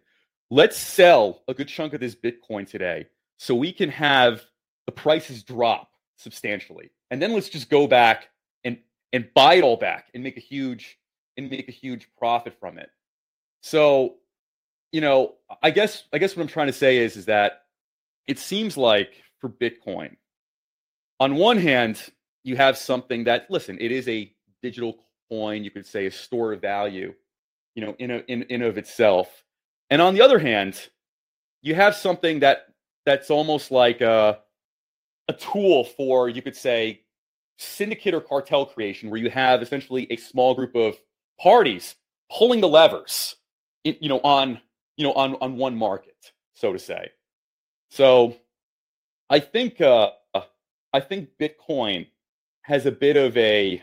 [0.55, 3.07] let's sell a good chunk of this Bitcoin today
[3.39, 4.41] so we can have
[4.87, 6.93] the prices drop substantially.
[7.11, 8.29] And then let's just go back
[8.63, 8.79] and
[9.13, 10.97] and buy it all back and make a huge
[11.37, 12.89] and make a huge profit from it.
[13.63, 14.15] So,
[14.93, 17.63] you know, I guess I guess what I'm trying to say is is that
[18.29, 20.15] it seems like for Bitcoin,
[21.19, 22.01] on one hand,
[22.45, 26.53] you have something that listen, it is a digital coin, you could say a store
[26.53, 27.13] of value,
[27.75, 29.44] you know, in a, in in of itself.
[29.91, 30.89] And on the other hand,
[31.63, 32.67] you have something that
[33.07, 34.41] that's almost like a
[35.29, 37.01] a tool for you could say
[37.59, 40.97] syndicate or cartel creation where you have essentially a small group of
[41.41, 41.97] parties
[42.31, 43.37] pulling the levers
[43.85, 44.61] you know on
[44.97, 47.11] you know on on one market so to say.
[47.91, 48.37] So
[49.31, 50.11] i think uh
[50.93, 52.07] i think bitcoin
[52.63, 53.83] has a bit of a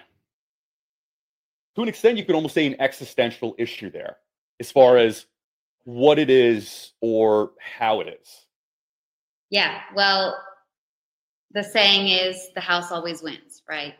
[1.75, 4.17] to an extent you could almost say an existential issue there
[4.59, 5.25] as far as
[5.83, 8.45] what it is or how it is
[9.49, 10.37] Yeah, well,
[11.53, 13.95] the saying is the house always wins, right?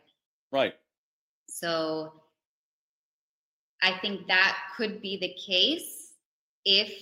[0.51, 0.73] right
[1.47, 2.13] So
[3.81, 6.13] I think that could be the case
[6.65, 6.93] if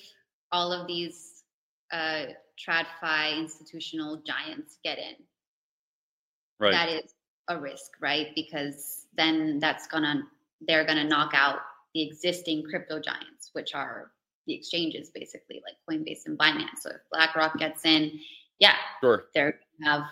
[0.51, 1.43] all of these
[1.91, 2.25] uh,
[2.57, 5.15] TradFi institutional giants get in.
[6.59, 7.13] right That is
[7.49, 8.27] a risk, right?
[8.35, 10.23] Because then that's gonna
[10.67, 11.59] they're to knock out
[11.93, 14.11] the existing crypto giants, which are
[14.49, 16.79] the exchanges basically, like Coinbase and Binance.
[16.81, 18.19] So if BlackRock gets in,
[18.59, 20.03] yeah, sure, they're have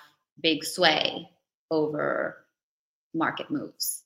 [0.41, 1.28] big sway
[1.71, 2.45] over
[3.13, 4.04] market moves.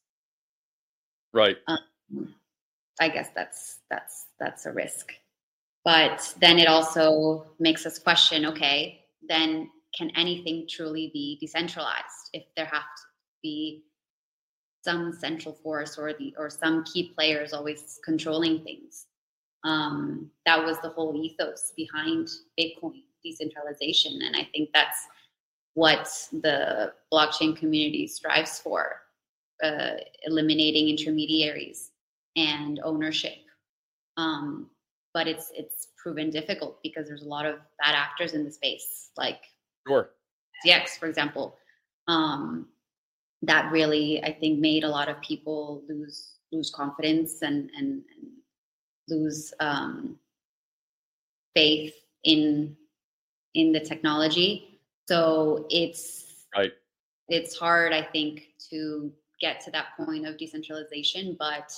[1.33, 1.57] Right.
[1.67, 2.33] Um,
[2.99, 5.13] I guess that's that's that's a risk.
[5.83, 12.43] But then it also makes us question, okay, then can anything truly be decentralized if
[12.55, 13.03] there have to
[13.41, 13.83] be
[14.83, 19.07] some central force or the or some key players always controlling things?
[19.63, 22.27] Um, that was the whole ethos behind
[22.59, 24.97] Bitcoin decentralization, and I think that's
[25.75, 29.01] what the blockchain community strives for:
[29.63, 31.91] uh, eliminating intermediaries
[32.35, 33.37] and ownership.
[34.17, 34.69] Um,
[35.13, 39.11] but it's it's proven difficult because there's a lot of bad actors in the space,
[39.17, 39.41] like
[39.87, 40.09] sure.
[40.65, 41.57] FTX, for example.
[42.07, 42.67] Um,
[43.43, 48.31] that really, I think, made a lot of people lose lose confidence and and, and
[49.11, 50.17] lose um,
[51.53, 51.93] faith
[52.23, 52.75] in
[53.53, 54.79] in the technology.
[55.07, 56.71] So it's right.
[57.27, 61.73] It's hard, I think, to get to that point of decentralization, but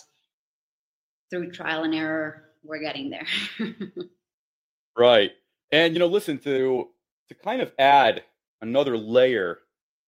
[1.30, 3.28] through trial and error, we're getting there.
[4.98, 5.32] right.
[5.72, 6.89] And you know, listen to
[7.30, 8.24] to kind of add
[8.62, 9.60] another layer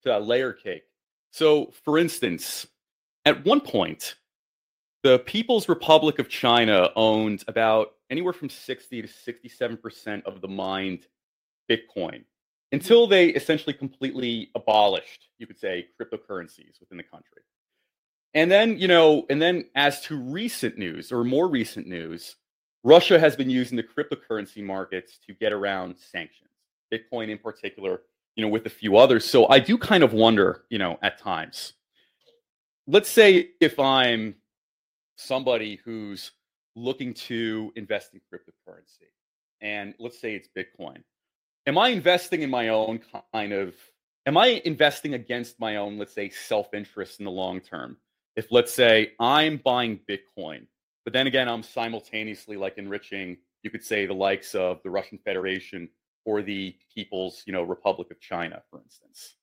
[0.03, 0.83] to that layer cake.
[1.31, 2.67] So, for instance,
[3.25, 4.15] at one point,
[5.05, 11.05] the People's Republic of China owned about anywhere from 60 to 67% of the mined
[11.69, 12.23] Bitcoin
[12.71, 17.43] until they essentially completely abolished, you could say, cryptocurrencies within the country.
[18.33, 22.37] And then, you know, and then as to recent news or more recent news,
[22.83, 26.49] Russia has been using the cryptocurrency markets to get around sanctions,
[26.91, 28.01] Bitcoin in particular,
[28.35, 29.23] you know, with a few others.
[29.23, 31.73] So I do kind of wonder, you know, at times.
[32.87, 34.33] Let's say if I'm
[35.15, 36.32] somebody who's
[36.75, 39.10] looking to invest in cryptocurrency,
[39.62, 41.04] and let's say it's Bitcoin,
[41.67, 42.99] am I investing in my own
[43.34, 43.75] kind of,
[44.25, 47.97] am I investing against my own, let's say, self interest in the long term?
[48.36, 50.67] if let's say I'm buying Bitcoin,
[51.04, 55.17] but then again, I'm simultaneously like enriching, you could say, the likes of the Russian
[55.19, 55.89] Federation
[56.25, 59.36] or the People's, you know, Republic of China, for instance.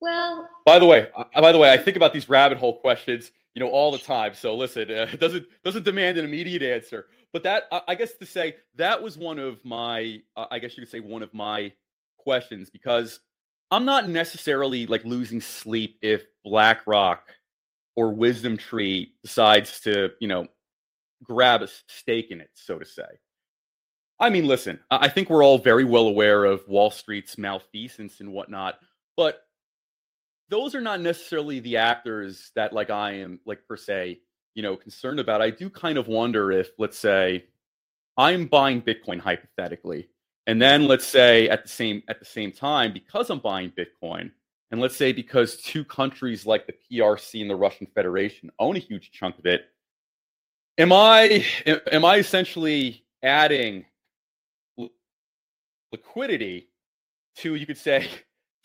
[0.00, 3.32] Well, by the way, uh, by the way, I think about these rabbit hole questions,
[3.54, 4.34] you know, all the time.
[4.34, 7.06] So listen, uh, doesn't doesn't demand an immediate answer.
[7.32, 10.82] But that, I guess, to say that was one of my, uh, I guess you
[10.82, 11.72] could say, one of my
[12.16, 13.20] questions because
[13.70, 17.28] I'm not necessarily like losing sleep if BlackRock
[17.94, 20.46] or Wisdom Tree decides to, you know,
[21.22, 23.02] grab a stake in it, so to say.
[24.18, 28.32] I mean, listen, I think we're all very well aware of Wall Street's malfeasance and
[28.32, 28.78] whatnot,
[29.16, 29.45] but
[30.48, 34.20] those are not necessarily the actors that, like, I am, like, per se,
[34.54, 35.42] you know, concerned about.
[35.42, 37.44] I do kind of wonder if, let's say,
[38.16, 40.08] I'm buying Bitcoin hypothetically,
[40.46, 44.30] and then let's say at the same at the same time, because I'm buying Bitcoin,
[44.70, 48.78] and let's say because two countries like the PRC and the Russian Federation own a
[48.78, 49.66] huge chunk of it,
[50.78, 51.44] am I
[51.92, 53.84] am I essentially adding
[55.92, 56.68] liquidity
[57.36, 58.08] to you could say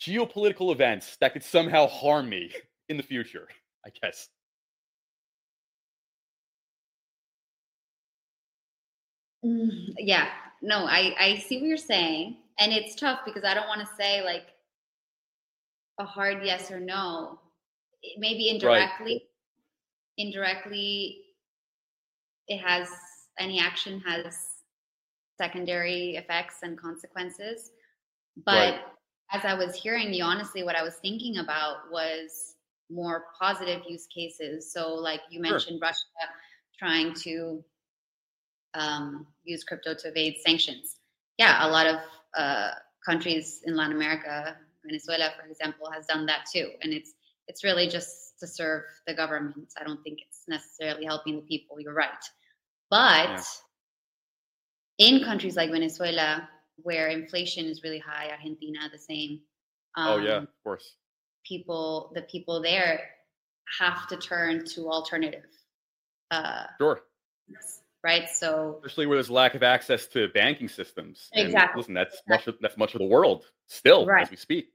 [0.02, 2.50] geopolitical events that could somehow harm me
[2.88, 3.48] in the future?
[3.86, 4.28] I guess.
[9.44, 10.28] Mm, yeah,
[10.60, 13.88] no, I I see what you're saying, and it's tough because I don't want to
[13.98, 14.46] say like
[15.98, 17.40] a hard yes or no.
[18.18, 19.22] Maybe indirectly, right.
[20.16, 21.22] indirectly,
[22.48, 22.88] it has
[23.38, 24.36] any action has
[25.40, 27.70] secondary effects and consequences.
[28.44, 28.80] But right.
[29.32, 32.54] As I was hearing you, honestly, what I was thinking about was
[32.90, 34.72] more positive use cases.
[34.72, 35.88] So, like you mentioned, sure.
[35.88, 36.04] Russia
[36.78, 37.64] trying to
[38.74, 40.96] um, use crypto to evade sanctions.
[41.38, 41.96] Yeah, a lot of
[42.36, 42.70] uh,
[43.04, 47.14] countries in Latin America, Venezuela, for example, has done that too, and it's
[47.48, 49.72] it's really just to serve the government.
[49.80, 51.80] I don't think it's necessarily helping the people.
[51.80, 52.10] You're right,
[52.90, 53.42] but
[54.98, 55.08] yeah.
[55.08, 56.48] in countries like Venezuela,
[56.82, 59.40] where inflation is really high, Argentina the same.
[59.96, 60.96] Um, oh yeah, um, of course.
[61.46, 63.00] People, the people there
[63.80, 65.44] have to turn to alternative.
[66.30, 67.02] Uh, sure
[68.04, 68.28] right?
[68.28, 71.28] So especially where there's lack of access to banking systems.
[71.32, 71.70] Exactly.
[71.70, 72.36] And listen, that's exactly.
[72.36, 74.22] much of, that's much of the world still right.
[74.22, 74.66] as we speak.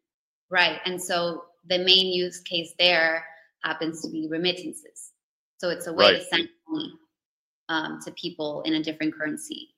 [0.49, 0.79] Right.
[0.85, 3.25] And so the main use case there
[3.63, 5.11] happens to be remittances.
[5.57, 6.19] So it's a way right.
[6.19, 6.93] to send money
[7.69, 9.69] um, to people in a different currency.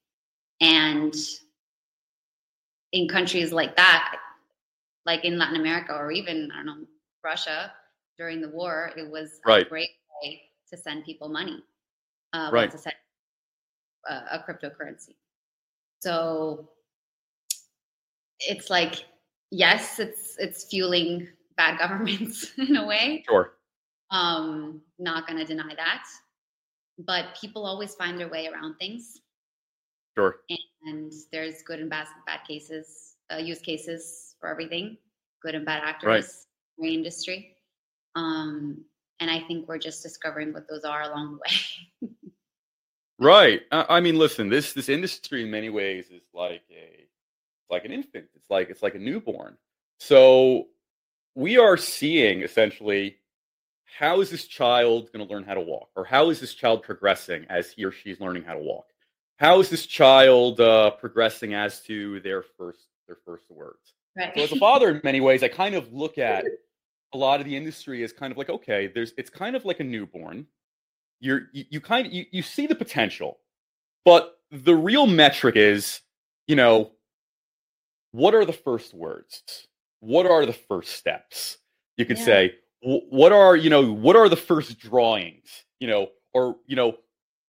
[0.62, 1.16] And
[2.92, 4.18] in countries like that,
[5.06, 6.88] like in Latin America or even I don't know
[7.24, 7.72] Russia
[8.18, 9.66] during the war, it was right.
[9.66, 9.90] a great
[10.22, 11.64] way to send people money.
[12.34, 12.70] Uh, right.
[12.70, 12.96] To send
[14.08, 15.16] a, a cryptocurrency.
[16.00, 16.70] So
[18.40, 19.06] it's like
[19.52, 21.28] yes, it's it's fueling
[21.58, 23.24] bad governments in a way.
[23.28, 23.54] Sure.
[24.12, 26.04] Um, not going to deny that,
[26.98, 29.22] but people always find their way around things.
[30.18, 30.42] Sure.
[30.86, 34.98] And there's good and bad bad cases, uh, use cases for everything,
[35.42, 36.24] good and bad actors right.
[36.78, 37.56] in the industry.
[38.16, 38.84] Um,
[39.20, 41.38] and I think we're just discovering what those are along
[42.02, 42.10] the way.
[43.20, 43.62] right.
[43.72, 47.06] I mean, listen, this this industry in many ways is like a
[47.70, 48.26] like an infant.
[48.36, 49.58] It's like it's like a newborn.
[50.00, 50.68] So
[51.36, 53.18] we are seeing essentially
[53.98, 56.84] how is this child going to learn how to walk, or how is this child
[56.84, 58.86] progressing as he or she's learning how to walk?
[59.40, 63.94] How is this child uh, progressing as to their first their first words?
[64.18, 64.34] Right.
[64.36, 66.46] So as a father, in many ways, I kind of look at
[67.14, 69.80] a lot of the industry as kind of like okay, there's it's kind of like
[69.80, 70.46] a newborn.
[71.20, 73.40] You're you, you kind of you, you see the potential,
[74.06, 76.02] but the real metric is
[76.48, 76.92] you know
[78.12, 79.68] what are the first words?
[80.00, 81.58] What are the first steps?
[81.98, 82.26] You could Yeah.
[82.26, 85.66] say, what are, you know, what are the first drawings?
[85.80, 86.98] You know, or, you know,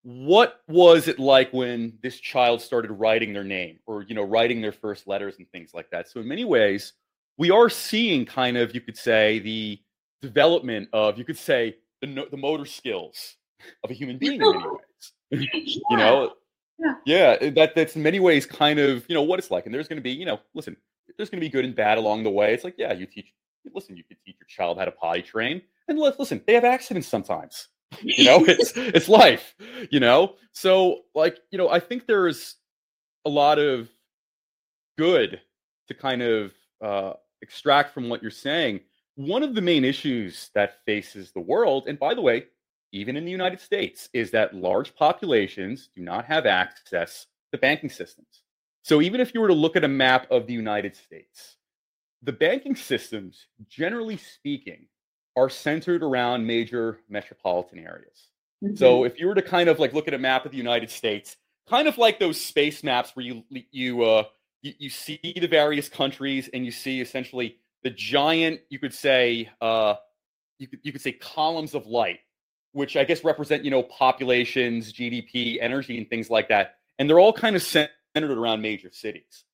[0.03, 4.61] what was it like when this child started writing their name or, you know, writing
[4.61, 6.09] their first letters and things like that?
[6.09, 6.95] So, in many ways,
[7.37, 9.81] we are seeing kind of, you could say, the
[10.23, 13.37] development of, you could say, the, the motor skills
[13.85, 14.65] of a human being in many
[15.33, 15.51] ways.
[15.91, 16.33] You know?
[16.81, 16.95] Yeah.
[17.05, 19.67] yeah that that's in many ways kind of you know what it's like.
[19.67, 20.77] And there's going to be you know listen
[21.17, 22.55] there's going to be good and bad along the way.
[22.55, 23.33] It's like yeah you teach
[23.75, 25.61] listen you could teach your child how to potty train.
[25.89, 27.69] And li- listen they have accidents sometimes
[28.03, 29.55] you know it's it's life
[29.91, 32.57] you know so like you know i think there's
[33.25, 33.89] a lot of
[34.97, 35.41] good
[35.89, 37.13] to kind of uh,
[37.43, 38.81] extract from what you're saying
[39.17, 42.45] one of the main issues that faces the world and by the way
[42.93, 47.91] even in the United States, is that large populations do not have access to banking
[47.91, 48.43] systems.
[48.83, 51.57] So even if you were to look at a map of the United States,
[52.23, 54.87] the banking systems, generally speaking,
[55.41, 58.29] are centered around major metropolitan areas.
[58.75, 60.91] So if you were to kind of like look at a map of the United
[60.91, 61.37] States,
[61.69, 64.25] kind of like those space maps where you you uh
[64.61, 69.49] you, you see the various countries and you see essentially the giant, you could say,
[69.63, 69.95] uh,
[70.59, 72.21] you could you could say columns of light
[72.73, 76.77] which I guess represent, you know, populations, GDP, energy, and things like that.
[76.99, 79.45] And they're all kind of centered around major cities.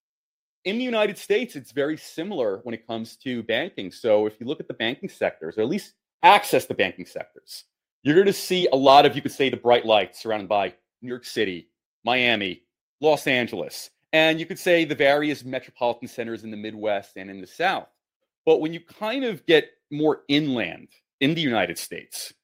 [0.66, 3.92] In the United States, it's very similar when it comes to banking.
[3.92, 5.94] So if you look at the banking sectors, or at least
[6.24, 7.64] access the banking sectors,
[8.02, 10.74] you're going to see a lot of, you could say, the bright lights surrounded by
[11.02, 11.68] New York City,
[12.04, 12.62] Miami,
[13.00, 17.40] Los Angeles, and you could say the various metropolitan centers in the Midwest and in
[17.40, 17.88] the South.
[18.44, 20.88] But when you kind of get more inland
[21.20, 22.34] in the United States,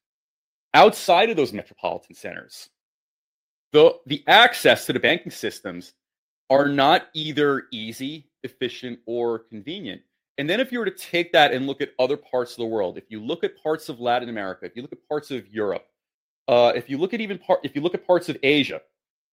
[0.73, 2.69] outside of those metropolitan centers,
[3.73, 5.93] the, the access to the banking systems
[6.49, 10.01] are not either easy, efficient, or convenient.
[10.37, 12.65] And then if you were to take that and look at other parts of the
[12.65, 15.47] world, if you look at parts of Latin America, if you look at parts of
[15.47, 15.85] Europe,
[16.47, 18.81] uh, if you look at even part, if you look at parts of Asia,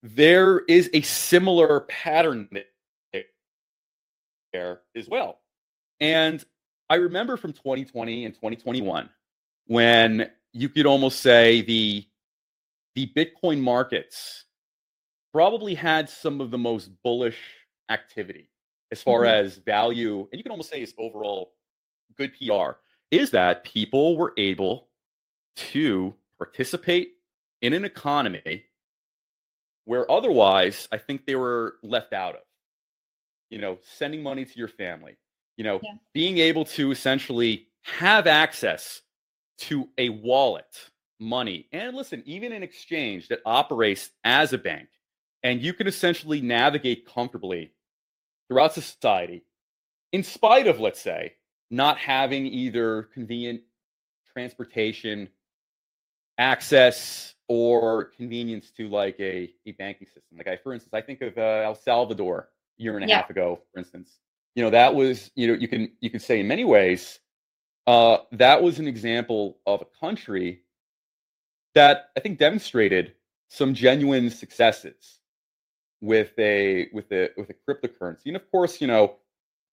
[0.02, 2.48] there is a similar pattern
[4.52, 5.40] there as well.
[6.00, 6.44] And
[6.88, 9.08] I remember from 2020 and 2021
[9.66, 12.06] when you could almost say the
[12.96, 14.44] the Bitcoin markets
[15.32, 17.38] probably had some of the most bullish
[17.88, 18.50] activity
[18.90, 19.28] as far Mhm.
[19.32, 21.54] as value, and you can almost say it's overall
[22.16, 24.90] good PR, is that people were able
[25.56, 27.16] to participate
[27.62, 28.64] in an economy
[29.84, 32.42] where otherwise I think they were left out of.
[33.50, 35.16] You know, sending money to your family,
[35.56, 35.96] you know, Yeah.
[36.12, 39.02] being able to essentially have access
[39.58, 44.88] to a wallet, money, and listen, even an exchange that operates as a bank,
[45.42, 47.72] and you can essentially navigate comfortably
[48.48, 49.44] throughout society,
[50.12, 51.34] in spite of, let's say,
[51.70, 53.60] not having either convenient
[54.32, 55.28] transportation,
[56.38, 60.36] access, or convenience to like a, a banking system.
[60.38, 63.16] Like I, for instance, I think of uh, El Salvador a year and a Yeah.
[63.18, 64.18] half ago, for instance.
[64.54, 67.20] You know, that was, you know, you can you can say in many ways,
[67.86, 70.62] uh, that was an example of a country
[71.74, 73.14] that I think demonstrated
[73.48, 75.19] some genuine successes
[76.00, 79.16] with a with a with a cryptocurrency, and of course, you know,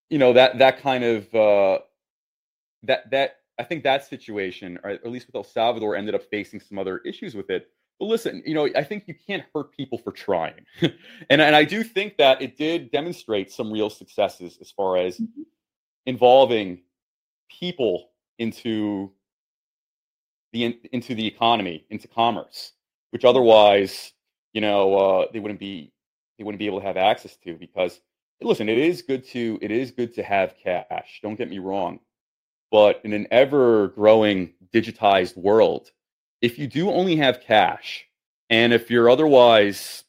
[0.09, 1.79] you know that that kind of uh,
[2.83, 6.59] that that I think that situation, or at least with El Salvador, ended up facing
[6.59, 7.69] some other issues with it.
[7.99, 11.63] But listen, you know, I think you can't hurt people for trying, and and I
[11.63, 15.45] do think that it did demonstrate some real successes as far as Mhm.
[16.05, 16.83] involving
[17.49, 19.11] people into
[20.53, 22.73] the into the economy, into commerce,
[23.11, 24.13] which otherwise,
[24.53, 25.91] you know, uh, they wouldn't be
[26.37, 27.99] they wouldn't be able to have access to because
[28.41, 31.19] listen, it is good to it is good to have cash.
[31.21, 31.99] Don't get me wrong,
[32.71, 35.91] but in an ever growing digitized world,
[36.41, 38.05] if you do only have cash,
[38.49, 40.03] and if you're otherwise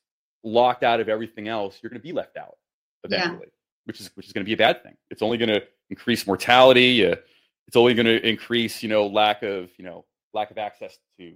[0.44, 2.56] locked out of everything else, you're going to be left out
[3.04, 3.52] eventually, yeah.
[3.84, 4.96] which is which is going to be a bad thing.
[5.10, 7.06] It's only going to increase mortality.
[7.06, 7.16] Uh,
[7.66, 10.04] it's only going to increase, you know, lack of you know
[10.34, 11.34] lack of access to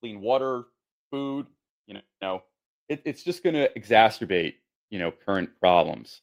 [0.00, 0.64] clean water,
[1.10, 1.46] food.
[1.86, 2.42] You know,
[2.88, 4.54] it, it's just going to exacerbate
[4.90, 6.20] you know current problems.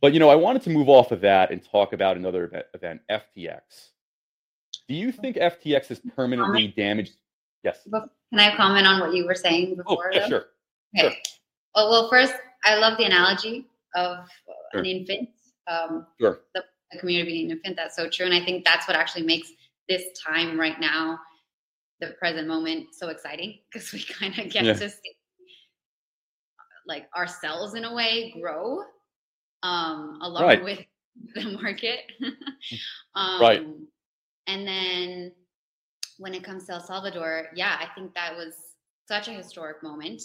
[0.00, 3.00] But you know, I wanted to move off of that and talk about another event,
[3.10, 3.60] FTX.
[4.88, 7.14] Do you think FTX has permanently damaged?
[7.62, 7.78] Yes.
[7.90, 10.10] Can I comment on what you were saying oh, before?
[10.12, 10.44] Oh, yeah, sure.
[10.98, 11.08] Okay.
[11.08, 11.12] Sure.
[11.76, 12.34] Well, well, first,
[12.64, 14.26] I love the analogy of
[14.72, 14.80] sure.
[14.80, 15.28] an infant.
[15.68, 16.40] Um, sure.
[16.54, 17.76] The, the community being an infant.
[17.76, 19.52] That's so true, and I think that's what actually makes
[19.88, 21.18] this time right now,
[22.00, 24.72] the present moment, so exciting because we kind of get yeah.
[24.72, 25.14] to see
[26.86, 28.82] like ourselves in a way grow
[29.62, 30.64] um, along right.
[30.64, 30.80] with
[31.34, 32.00] the market.
[33.14, 33.66] um, right.
[34.46, 35.32] And then
[36.18, 38.54] when it comes to El Salvador, yeah, I think that was
[39.08, 40.22] such a historic moment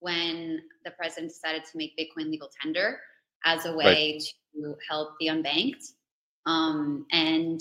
[0.00, 2.98] when the president decided to make Bitcoin legal tender
[3.44, 4.22] as a way right.
[4.54, 5.92] to help the unbanked.
[6.46, 7.60] Um, and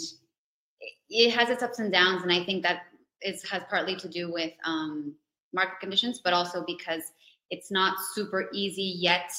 [1.09, 2.83] it has its ups and downs, and I think that
[3.21, 5.13] is has partly to do with um,
[5.53, 7.03] market conditions, but also because
[7.49, 9.31] it's not super easy yet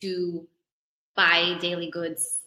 [0.00, 0.46] to
[1.16, 2.40] buy daily goods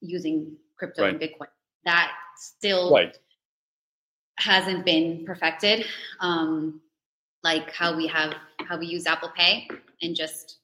[0.00, 1.12] using crypto right.
[1.12, 1.48] and Bitcoin.
[1.84, 3.16] That still right.
[4.38, 5.86] hasn't been perfected.
[6.20, 6.80] Um,
[7.42, 8.34] like how we have
[8.66, 9.68] how we use Apple Pay
[10.02, 10.58] and just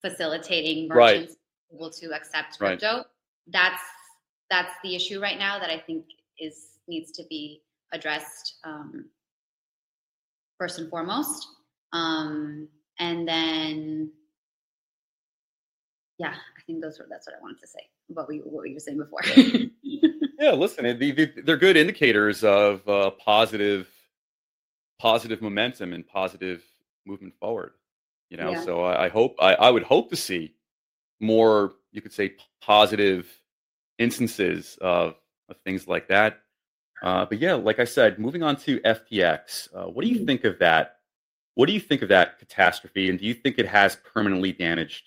[0.00, 1.36] facilitating merchants
[1.72, 1.76] right.
[1.76, 3.04] able to accept crypto.
[3.48, 3.80] That's
[4.50, 6.04] that's the issue right now that I think
[6.38, 7.62] is needs to be
[7.92, 9.06] addressed um,
[10.58, 11.46] first and foremost.
[11.92, 12.68] Um,
[12.98, 14.10] and then
[16.18, 18.80] yeah, I think those were that's what I wanted to say what, what you were
[18.80, 19.20] saying before.
[20.38, 23.88] yeah, listen, they're good indicators of uh, positive,
[24.98, 26.62] positive momentum and positive
[27.06, 27.72] movement forward.
[28.30, 28.64] You know, yeah.
[28.64, 30.54] so I, I hope I, I, would hope to see
[31.20, 31.74] more.
[31.92, 33.28] You could say positive
[33.98, 35.14] instances of,
[35.48, 36.40] of things like that.
[37.02, 40.26] Uh, but yeah, like I said, moving on to FTX, uh, what do you mm-hmm.
[40.26, 40.93] think of that?
[41.54, 45.04] What do you think of that catastrophe, and do you think it has permanently damaged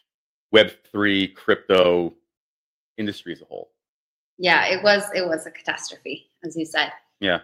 [0.53, 2.13] Web3 crypto
[2.97, 3.71] industry as a whole.
[4.37, 6.91] Yeah, it was it was a catastrophe, as you said.
[7.19, 7.39] Yeah.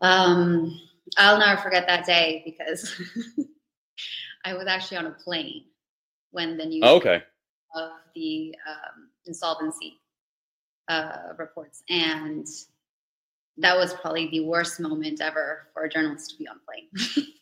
[0.00, 0.78] Um,
[1.18, 3.00] I'll never forget that day because
[4.44, 5.64] I was actually on a plane
[6.30, 7.22] when the news oh, okay.
[7.74, 10.00] of the um, insolvency
[10.88, 12.46] uh, reports, and
[13.58, 17.26] that was probably the worst moment ever for a journalist to be on plane.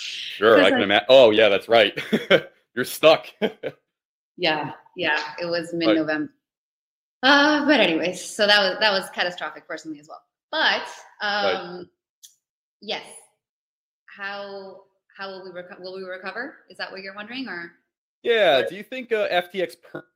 [0.00, 1.06] sure, I can imagine.
[1.08, 1.98] Oh, yeah, that's right.
[2.74, 3.26] You're stuck.
[4.36, 6.32] Yeah, yeah, it was mid November.
[7.22, 10.22] Uh, but anyways, so that was that was catastrophic personally as well.
[10.50, 10.88] But
[11.20, 11.86] um, right.
[12.80, 13.04] yes,
[14.06, 14.84] how
[15.14, 16.60] how will we reco- will we recover?
[16.70, 17.72] Is that what you're wondering, or?
[18.22, 18.62] Yeah.
[18.66, 20.06] Do you think uh, FTX per-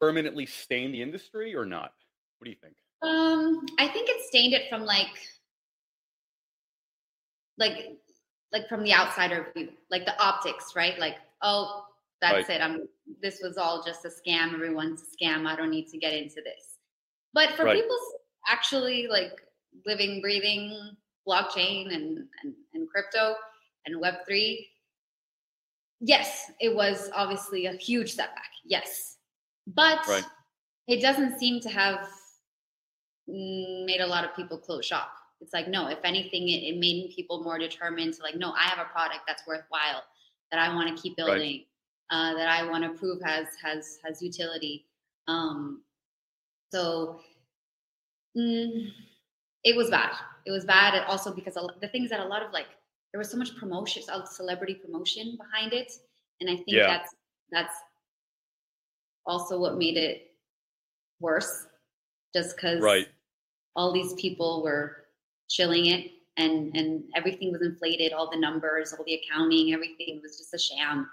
[0.00, 1.92] permanently stained the industry or not?
[2.38, 2.74] What do you think?
[3.02, 5.08] Um, I think it stained it from like,
[7.58, 7.98] like,
[8.52, 10.98] like from the outsider view, like the optics, right?
[10.98, 11.84] Like, oh,
[12.20, 12.60] that's right.
[12.60, 12.62] it.
[12.62, 12.88] I'm
[13.22, 14.54] this was all just a scam.
[14.54, 15.46] Everyone's a scam.
[15.46, 16.78] I don't need to get into this.
[17.32, 17.76] But for right.
[17.76, 17.96] people
[18.48, 19.40] actually like
[19.86, 20.96] living, breathing
[21.28, 23.34] blockchain and, and, and crypto
[23.86, 24.66] and Web3,
[26.00, 28.50] yes, it was obviously a huge setback.
[28.64, 29.16] Yes.
[29.66, 30.24] But right.
[30.88, 32.08] it doesn't seem to have
[33.28, 35.10] mm, made a lot of people close shop.
[35.40, 38.64] It's like, no, if anything, it, it made people more determined to like, no, I
[38.64, 40.02] have a product that's worthwhile
[40.50, 41.38] that I want to keep building.
[41.38, 41.66] Right
[42.10, 44.86] uh, that I want to prove has has has utility.
[45.28, 45.82] Um,
[46.72, 47.20] so
[48.36, 48.88] mm,
[49.64, 50.12] it was bad.
[50.46, 51.02] It was bad.
[51.06, 52.66] Also because the things that a lot of like
[53.12, 55.92] there was so much promotion, celebrity promotion behind it,
[56.40, 56.86] and I think yeah.
[56.86, 57.14] that's
[57.52, 57.74] that's
[59.26, 60.32] also what made it
[61.20, 61.66] worse.
[62.34, 63.08] Just because right.
[63.74, 64.99] all these people were
[65.50, 70.38] chilling it and and everything was inflated all the numbers all the accounting everything was
[70.38, 71.10] just a sham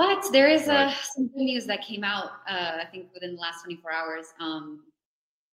[0.00, 0.90] but there is right.
[0.90, 4.32] a, some good news that came out, uh, I think, within the last 24 hours.
[4.40, 4.84] Um,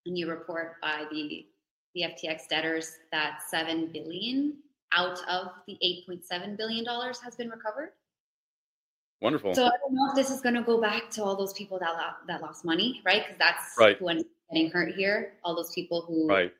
[0.05, 1.45] a new report by the
[1.93, 4.53] the FTX debtors that seven billion
[4.93, 5.77] out of the
[6.09, 7.89] 8.7 billion dollars has been recovered.
[9.19, 9.53] Wonderful.
[9.53, 11.77] So I don't know if this is going to go back to all those people
[11.79, 11.95] that
[12.27, 13.23] that lost money, right?
[13.23, 13.97] Because that's right.
[13.97, 15.33] Who when getting hurt here.
[15.43, 16.53] All those people who Right.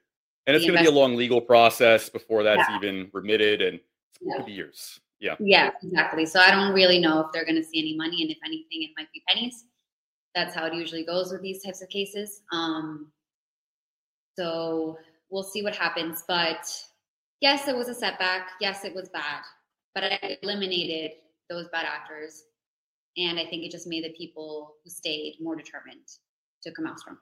[0.47, 2.77] And it's going to be a long legal process before that's Yeah.
[2.77, 3.79] even remitted, and
[4.21, 4.37] Yeah.
[4.37, 4.99] to be years.
[5.19, 5.35] Yeah.
[5.39, 6.25] Yeah, exactly.
[6.25, 8.83] So I don't really know if they're going to see any money, and if anything,
[8.83, 9.65] it might be pennies.
[10.35, 12.43] That's how it usually goes with these types of cases.
[12.51, 13.11] Um,
[14.37, 14.97] so
[15.29, 16.23] we'll see what happens.
[16.27, 16.65] But
[17.41, 18.51] yes, it was a setback.
[18.61, 19.43] Yes, it was bad,
[19.95, 21.11] but I eliminated
[21.49, 22.43] those bad actors,
[23.17, 26.07] and I think it just made the people who stayed more determined
[26.63, 27.21] to come out stronger.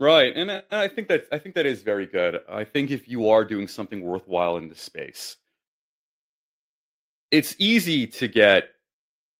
[0.00, 2.40] Right, and I, think that I think that is very good.
[2.48, 5.36] I think if you are doing something worthwhile in this space,
[7.30, 8.70] it's easy to get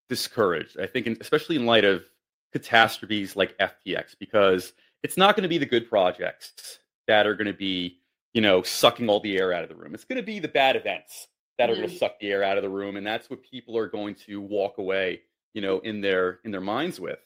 [0.08, 0.78] discouraged.
[0.78, 2.04] I think, in, especially in light of
[2.52, 6.78] catastrophes like FTX, because it's not going to be the good projects
[7.08, 7.98] that are going to be,
[8.32, 9.92] you know, sucking all the air out of the room.
[9.92, 11.26] It's going to be the bad events
[11.58, 11.98] that are going to Mhm.
[11.98, 14.78] suck the air out of the room, and that's what people are going to walk
[14.78, 17.18] away, you know, in their in their minds with.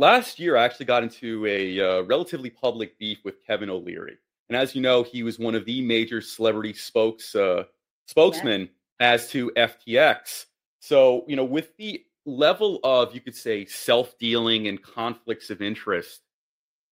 [0.00, 4.16] Last year, I actually got into a uh, relatively public beef with Kevin O'Leary,
[4.48, 7.64] and as you know, he was one of the major celebrity spokes uh,
[8.06, 10.46] spokesmen as to FTX.
[10.80, 15.60] So, you know, with the level of you could say self dealing and conflicts of
[15.60, 16.22] interest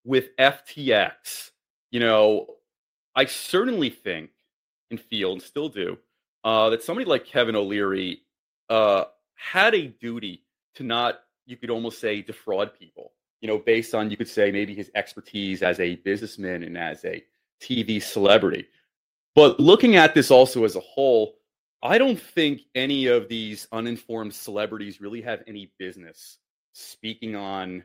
[0.05, 1.49] with FTX,
[1.89, 2.57] you know,
[3.15, 4.29] I certainly think
[4.91, 5.97] and feel and still do
[6.43, 8.21] uh, that somebody like Kevin O'Leary
[8.69, 10.43] uh, had a duty
[10.75, 14.51] to not, you could almost say, defraud people, you know, based on, you could say,
[14.51, 17.23] maybe his expertise as a businessman and as a
[17.61, 18.67] TV celebrity.
[19.35, 21.35] But looking at this also as a whole,
[21.81, 26.37] I don't think any of these uninformed celebrities really have any business
[26.73, 27.83] speaking on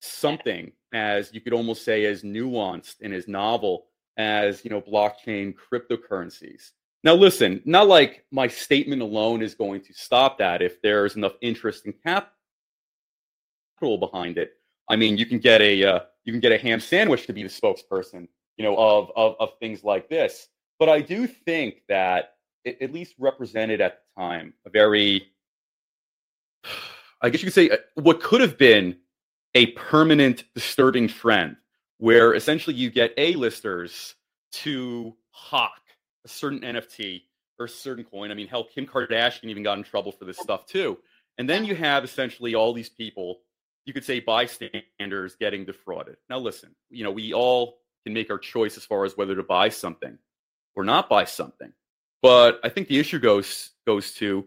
[0.00, 3.86] something as you could almost say as nuanced and as novel
[4.16, 6.70] as you know blockchain cryptocurrencies
[7.02, 11.34] now listen not like my statement alone is going to stop that if there's enough
[11.40, 11.94] interest and
[13.76, 14.52] capital behind it
[14.88, 17.42] i mean you can get a uh, you can get a ham sandwich to be
[17.42, 20.48] the spokesperson you know of, of of things like this
[20.78, 25.28] but i do think that it at least represented at the time a very
[27.22, 28.96] i guess you could say uh, what could have been
[29.54, 31.56] a permanent disturbing trend
[31.98, 34.14] where essentially you get A-listers
[34.52, 35.80] to hawk
[36.24, 37.22] a certain NFT
[37.58, 38.30] or a certain coin.
[38.30, 40.98] I mean, hell, Kim Kardashian even got in trouble for this stuff too.
[41.38, 43.40] And then you have essentially all these people,
[43.86, 46.16] you could say bystanders getting defrauded.
[46.28, 49.42] Now, listen, you know, we all can make our choice as far as whether to
[49.42, 50.18] buy something
[50.74, 51.72] or not buy something.
[52.22, 54.44] But I think the issue goes goes to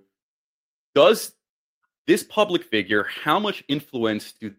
[0.93, 1.33] does
[2.05, 4.53] this public figure, how much influence do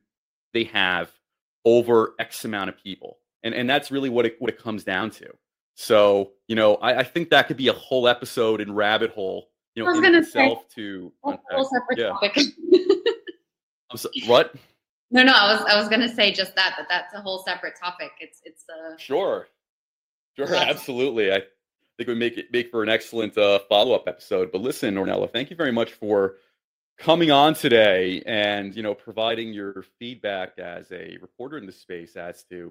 [0.55, 1.11] they have
[1.65, 3.19] over X amount of people.
[3.43, 5.31] And and that's really what it what it comes down to.
[5.77, 9.49] So, you know, I, I think that could be a whole episode in rabbit hole,
[9.75, 12.09] you know, I was in gonna say, to a whole separate Yeah.
[12.09, 12.37] topic.
[13.97, 14.55] So, what?
[15.11, 17.75] no, no, I was I was gonna say just that, but that's a whole separate
[17.79, 18.11] topic.
[18.21, 19.49] It's it's uh Sure.
[20.37, 21.33] Sure, absolutely.
[21.33, 21.43] I
[21.97, 24.53] think we make it make for an excellent uh, follow-up episode.
[24.53, 26.37] But listen, Ornella, thank you very much for
[27.01, 32.15] coming on today and you know providing your feedback as a reporter in the space
[32.15, 32.71] as to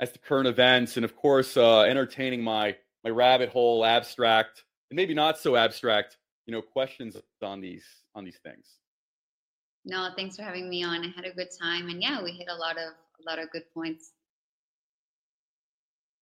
[0.00, 4.96] as to current events and of course uh, entertaining my my rabbit hole abstract and
[4.96, 8.66] maybe not so abstract you know questions on these on these things
[9.84, 11.04] no, thanks for having me on.
[11.04, 13.50] I had a good time and yeah, we hit a lot of a lot of
[13.50, 14.12] good points.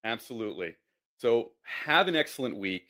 [0.05, 0.75] absolutely
[1.19, 2.89] so have an excellent week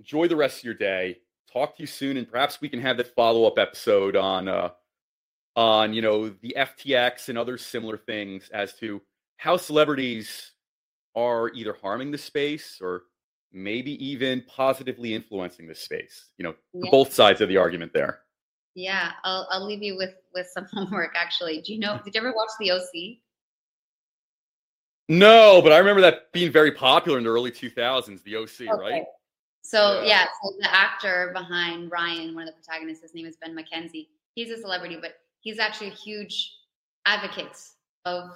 [0.00, 1.16] enjoy the rest of your day
[1.52, 4.68] talk to you soon and perhaps we can have that follow-up episode on uh
[5.54, 9.00] on you know the ftx and other similar things as to
[9.36, 10.50] how celebrities
[11.14, 13.02] are either harming the space or
[13.52, 16.90] maybe even positively influencing the space you know Yeah.
[16.90, 18.23] both sides of the argument there
[18.74, 21.60] Yeah, I'll I'll leave you with with some homework actually.
[21.62, 23.18] Do you know did you ever watch the OC?
[25.10, 28.48] no but i remember that being very popular in the early 2000s the oc
[28.80, 29.04] right
[29.62, 30.06] So Yeah.
[30.06, 34.08] yeah, so the actor behind Ryan, one of the protagonists, his name is Ben McKenzie.
[34.34, 36.54] He's a celebrity, but he's actually a huge
[37.06, 37.58] advocate
[38.06, 38.30] of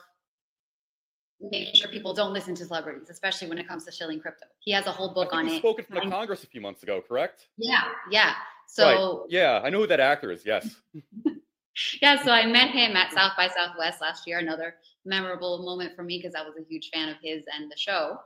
[1.40, 4.46] making sure people don't listen to celebrities, especially when it comes to shilling crypto.
[4.60, 5.58] He has a whole book on it.
[5.58, 8.32] spoke in front of and- congress a few months ago correct Yeah, yeah.
[8.70, 9.26] So right.
[9.30, 10.76] yeah i know who that actor is yes
[12.02, 14.38] yeah, so I met him at South by Southwest last year.
[14.38, 17.76] Another memorable moment for me because I was a huge fan of his and the
[17.76, 18.18] show.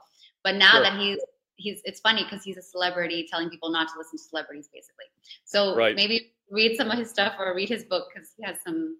[0.42, 0.82] But now Sure.
[0.84, 1.18] that he's
[1.56, 5.04] he's it's funny because he's a celebrity telling people not to listen to celebrities basically.
[5.44, 5.94] So Right.
[5.94, 8.96] maybe read some of his stuff or read his book because he has some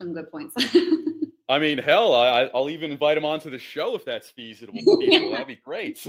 [0.00, 0.54] some good points.
[1.50, 4.74] I mean, hell, I, I- I'll even invite him onto the show if that's feasible.
[5.00, 5.30] feasible.
[5.32, 6.06] That'd be great.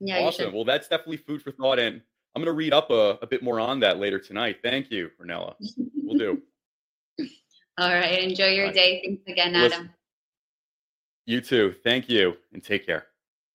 [0.00, 0.52] yeah, awesome.
[0.52, 2.00] Well, that's definitely food for thought, and
[2.34, 4.58] I'm going to read up a, a bit more on that later tonight.
[4.62, 5.54] Thank you, Ornella.
[5.96, 6.42] We'll do.
[7.78, 8.22] All right.
[8.22, 8.72] Enjoy your Bye.
[8.74, 9.02] day.
[9.04, 9.90] Thanks again, Listen- Adam.
[11.26, 11.74] You too.
[11.84, 13.06] Thank you and take care.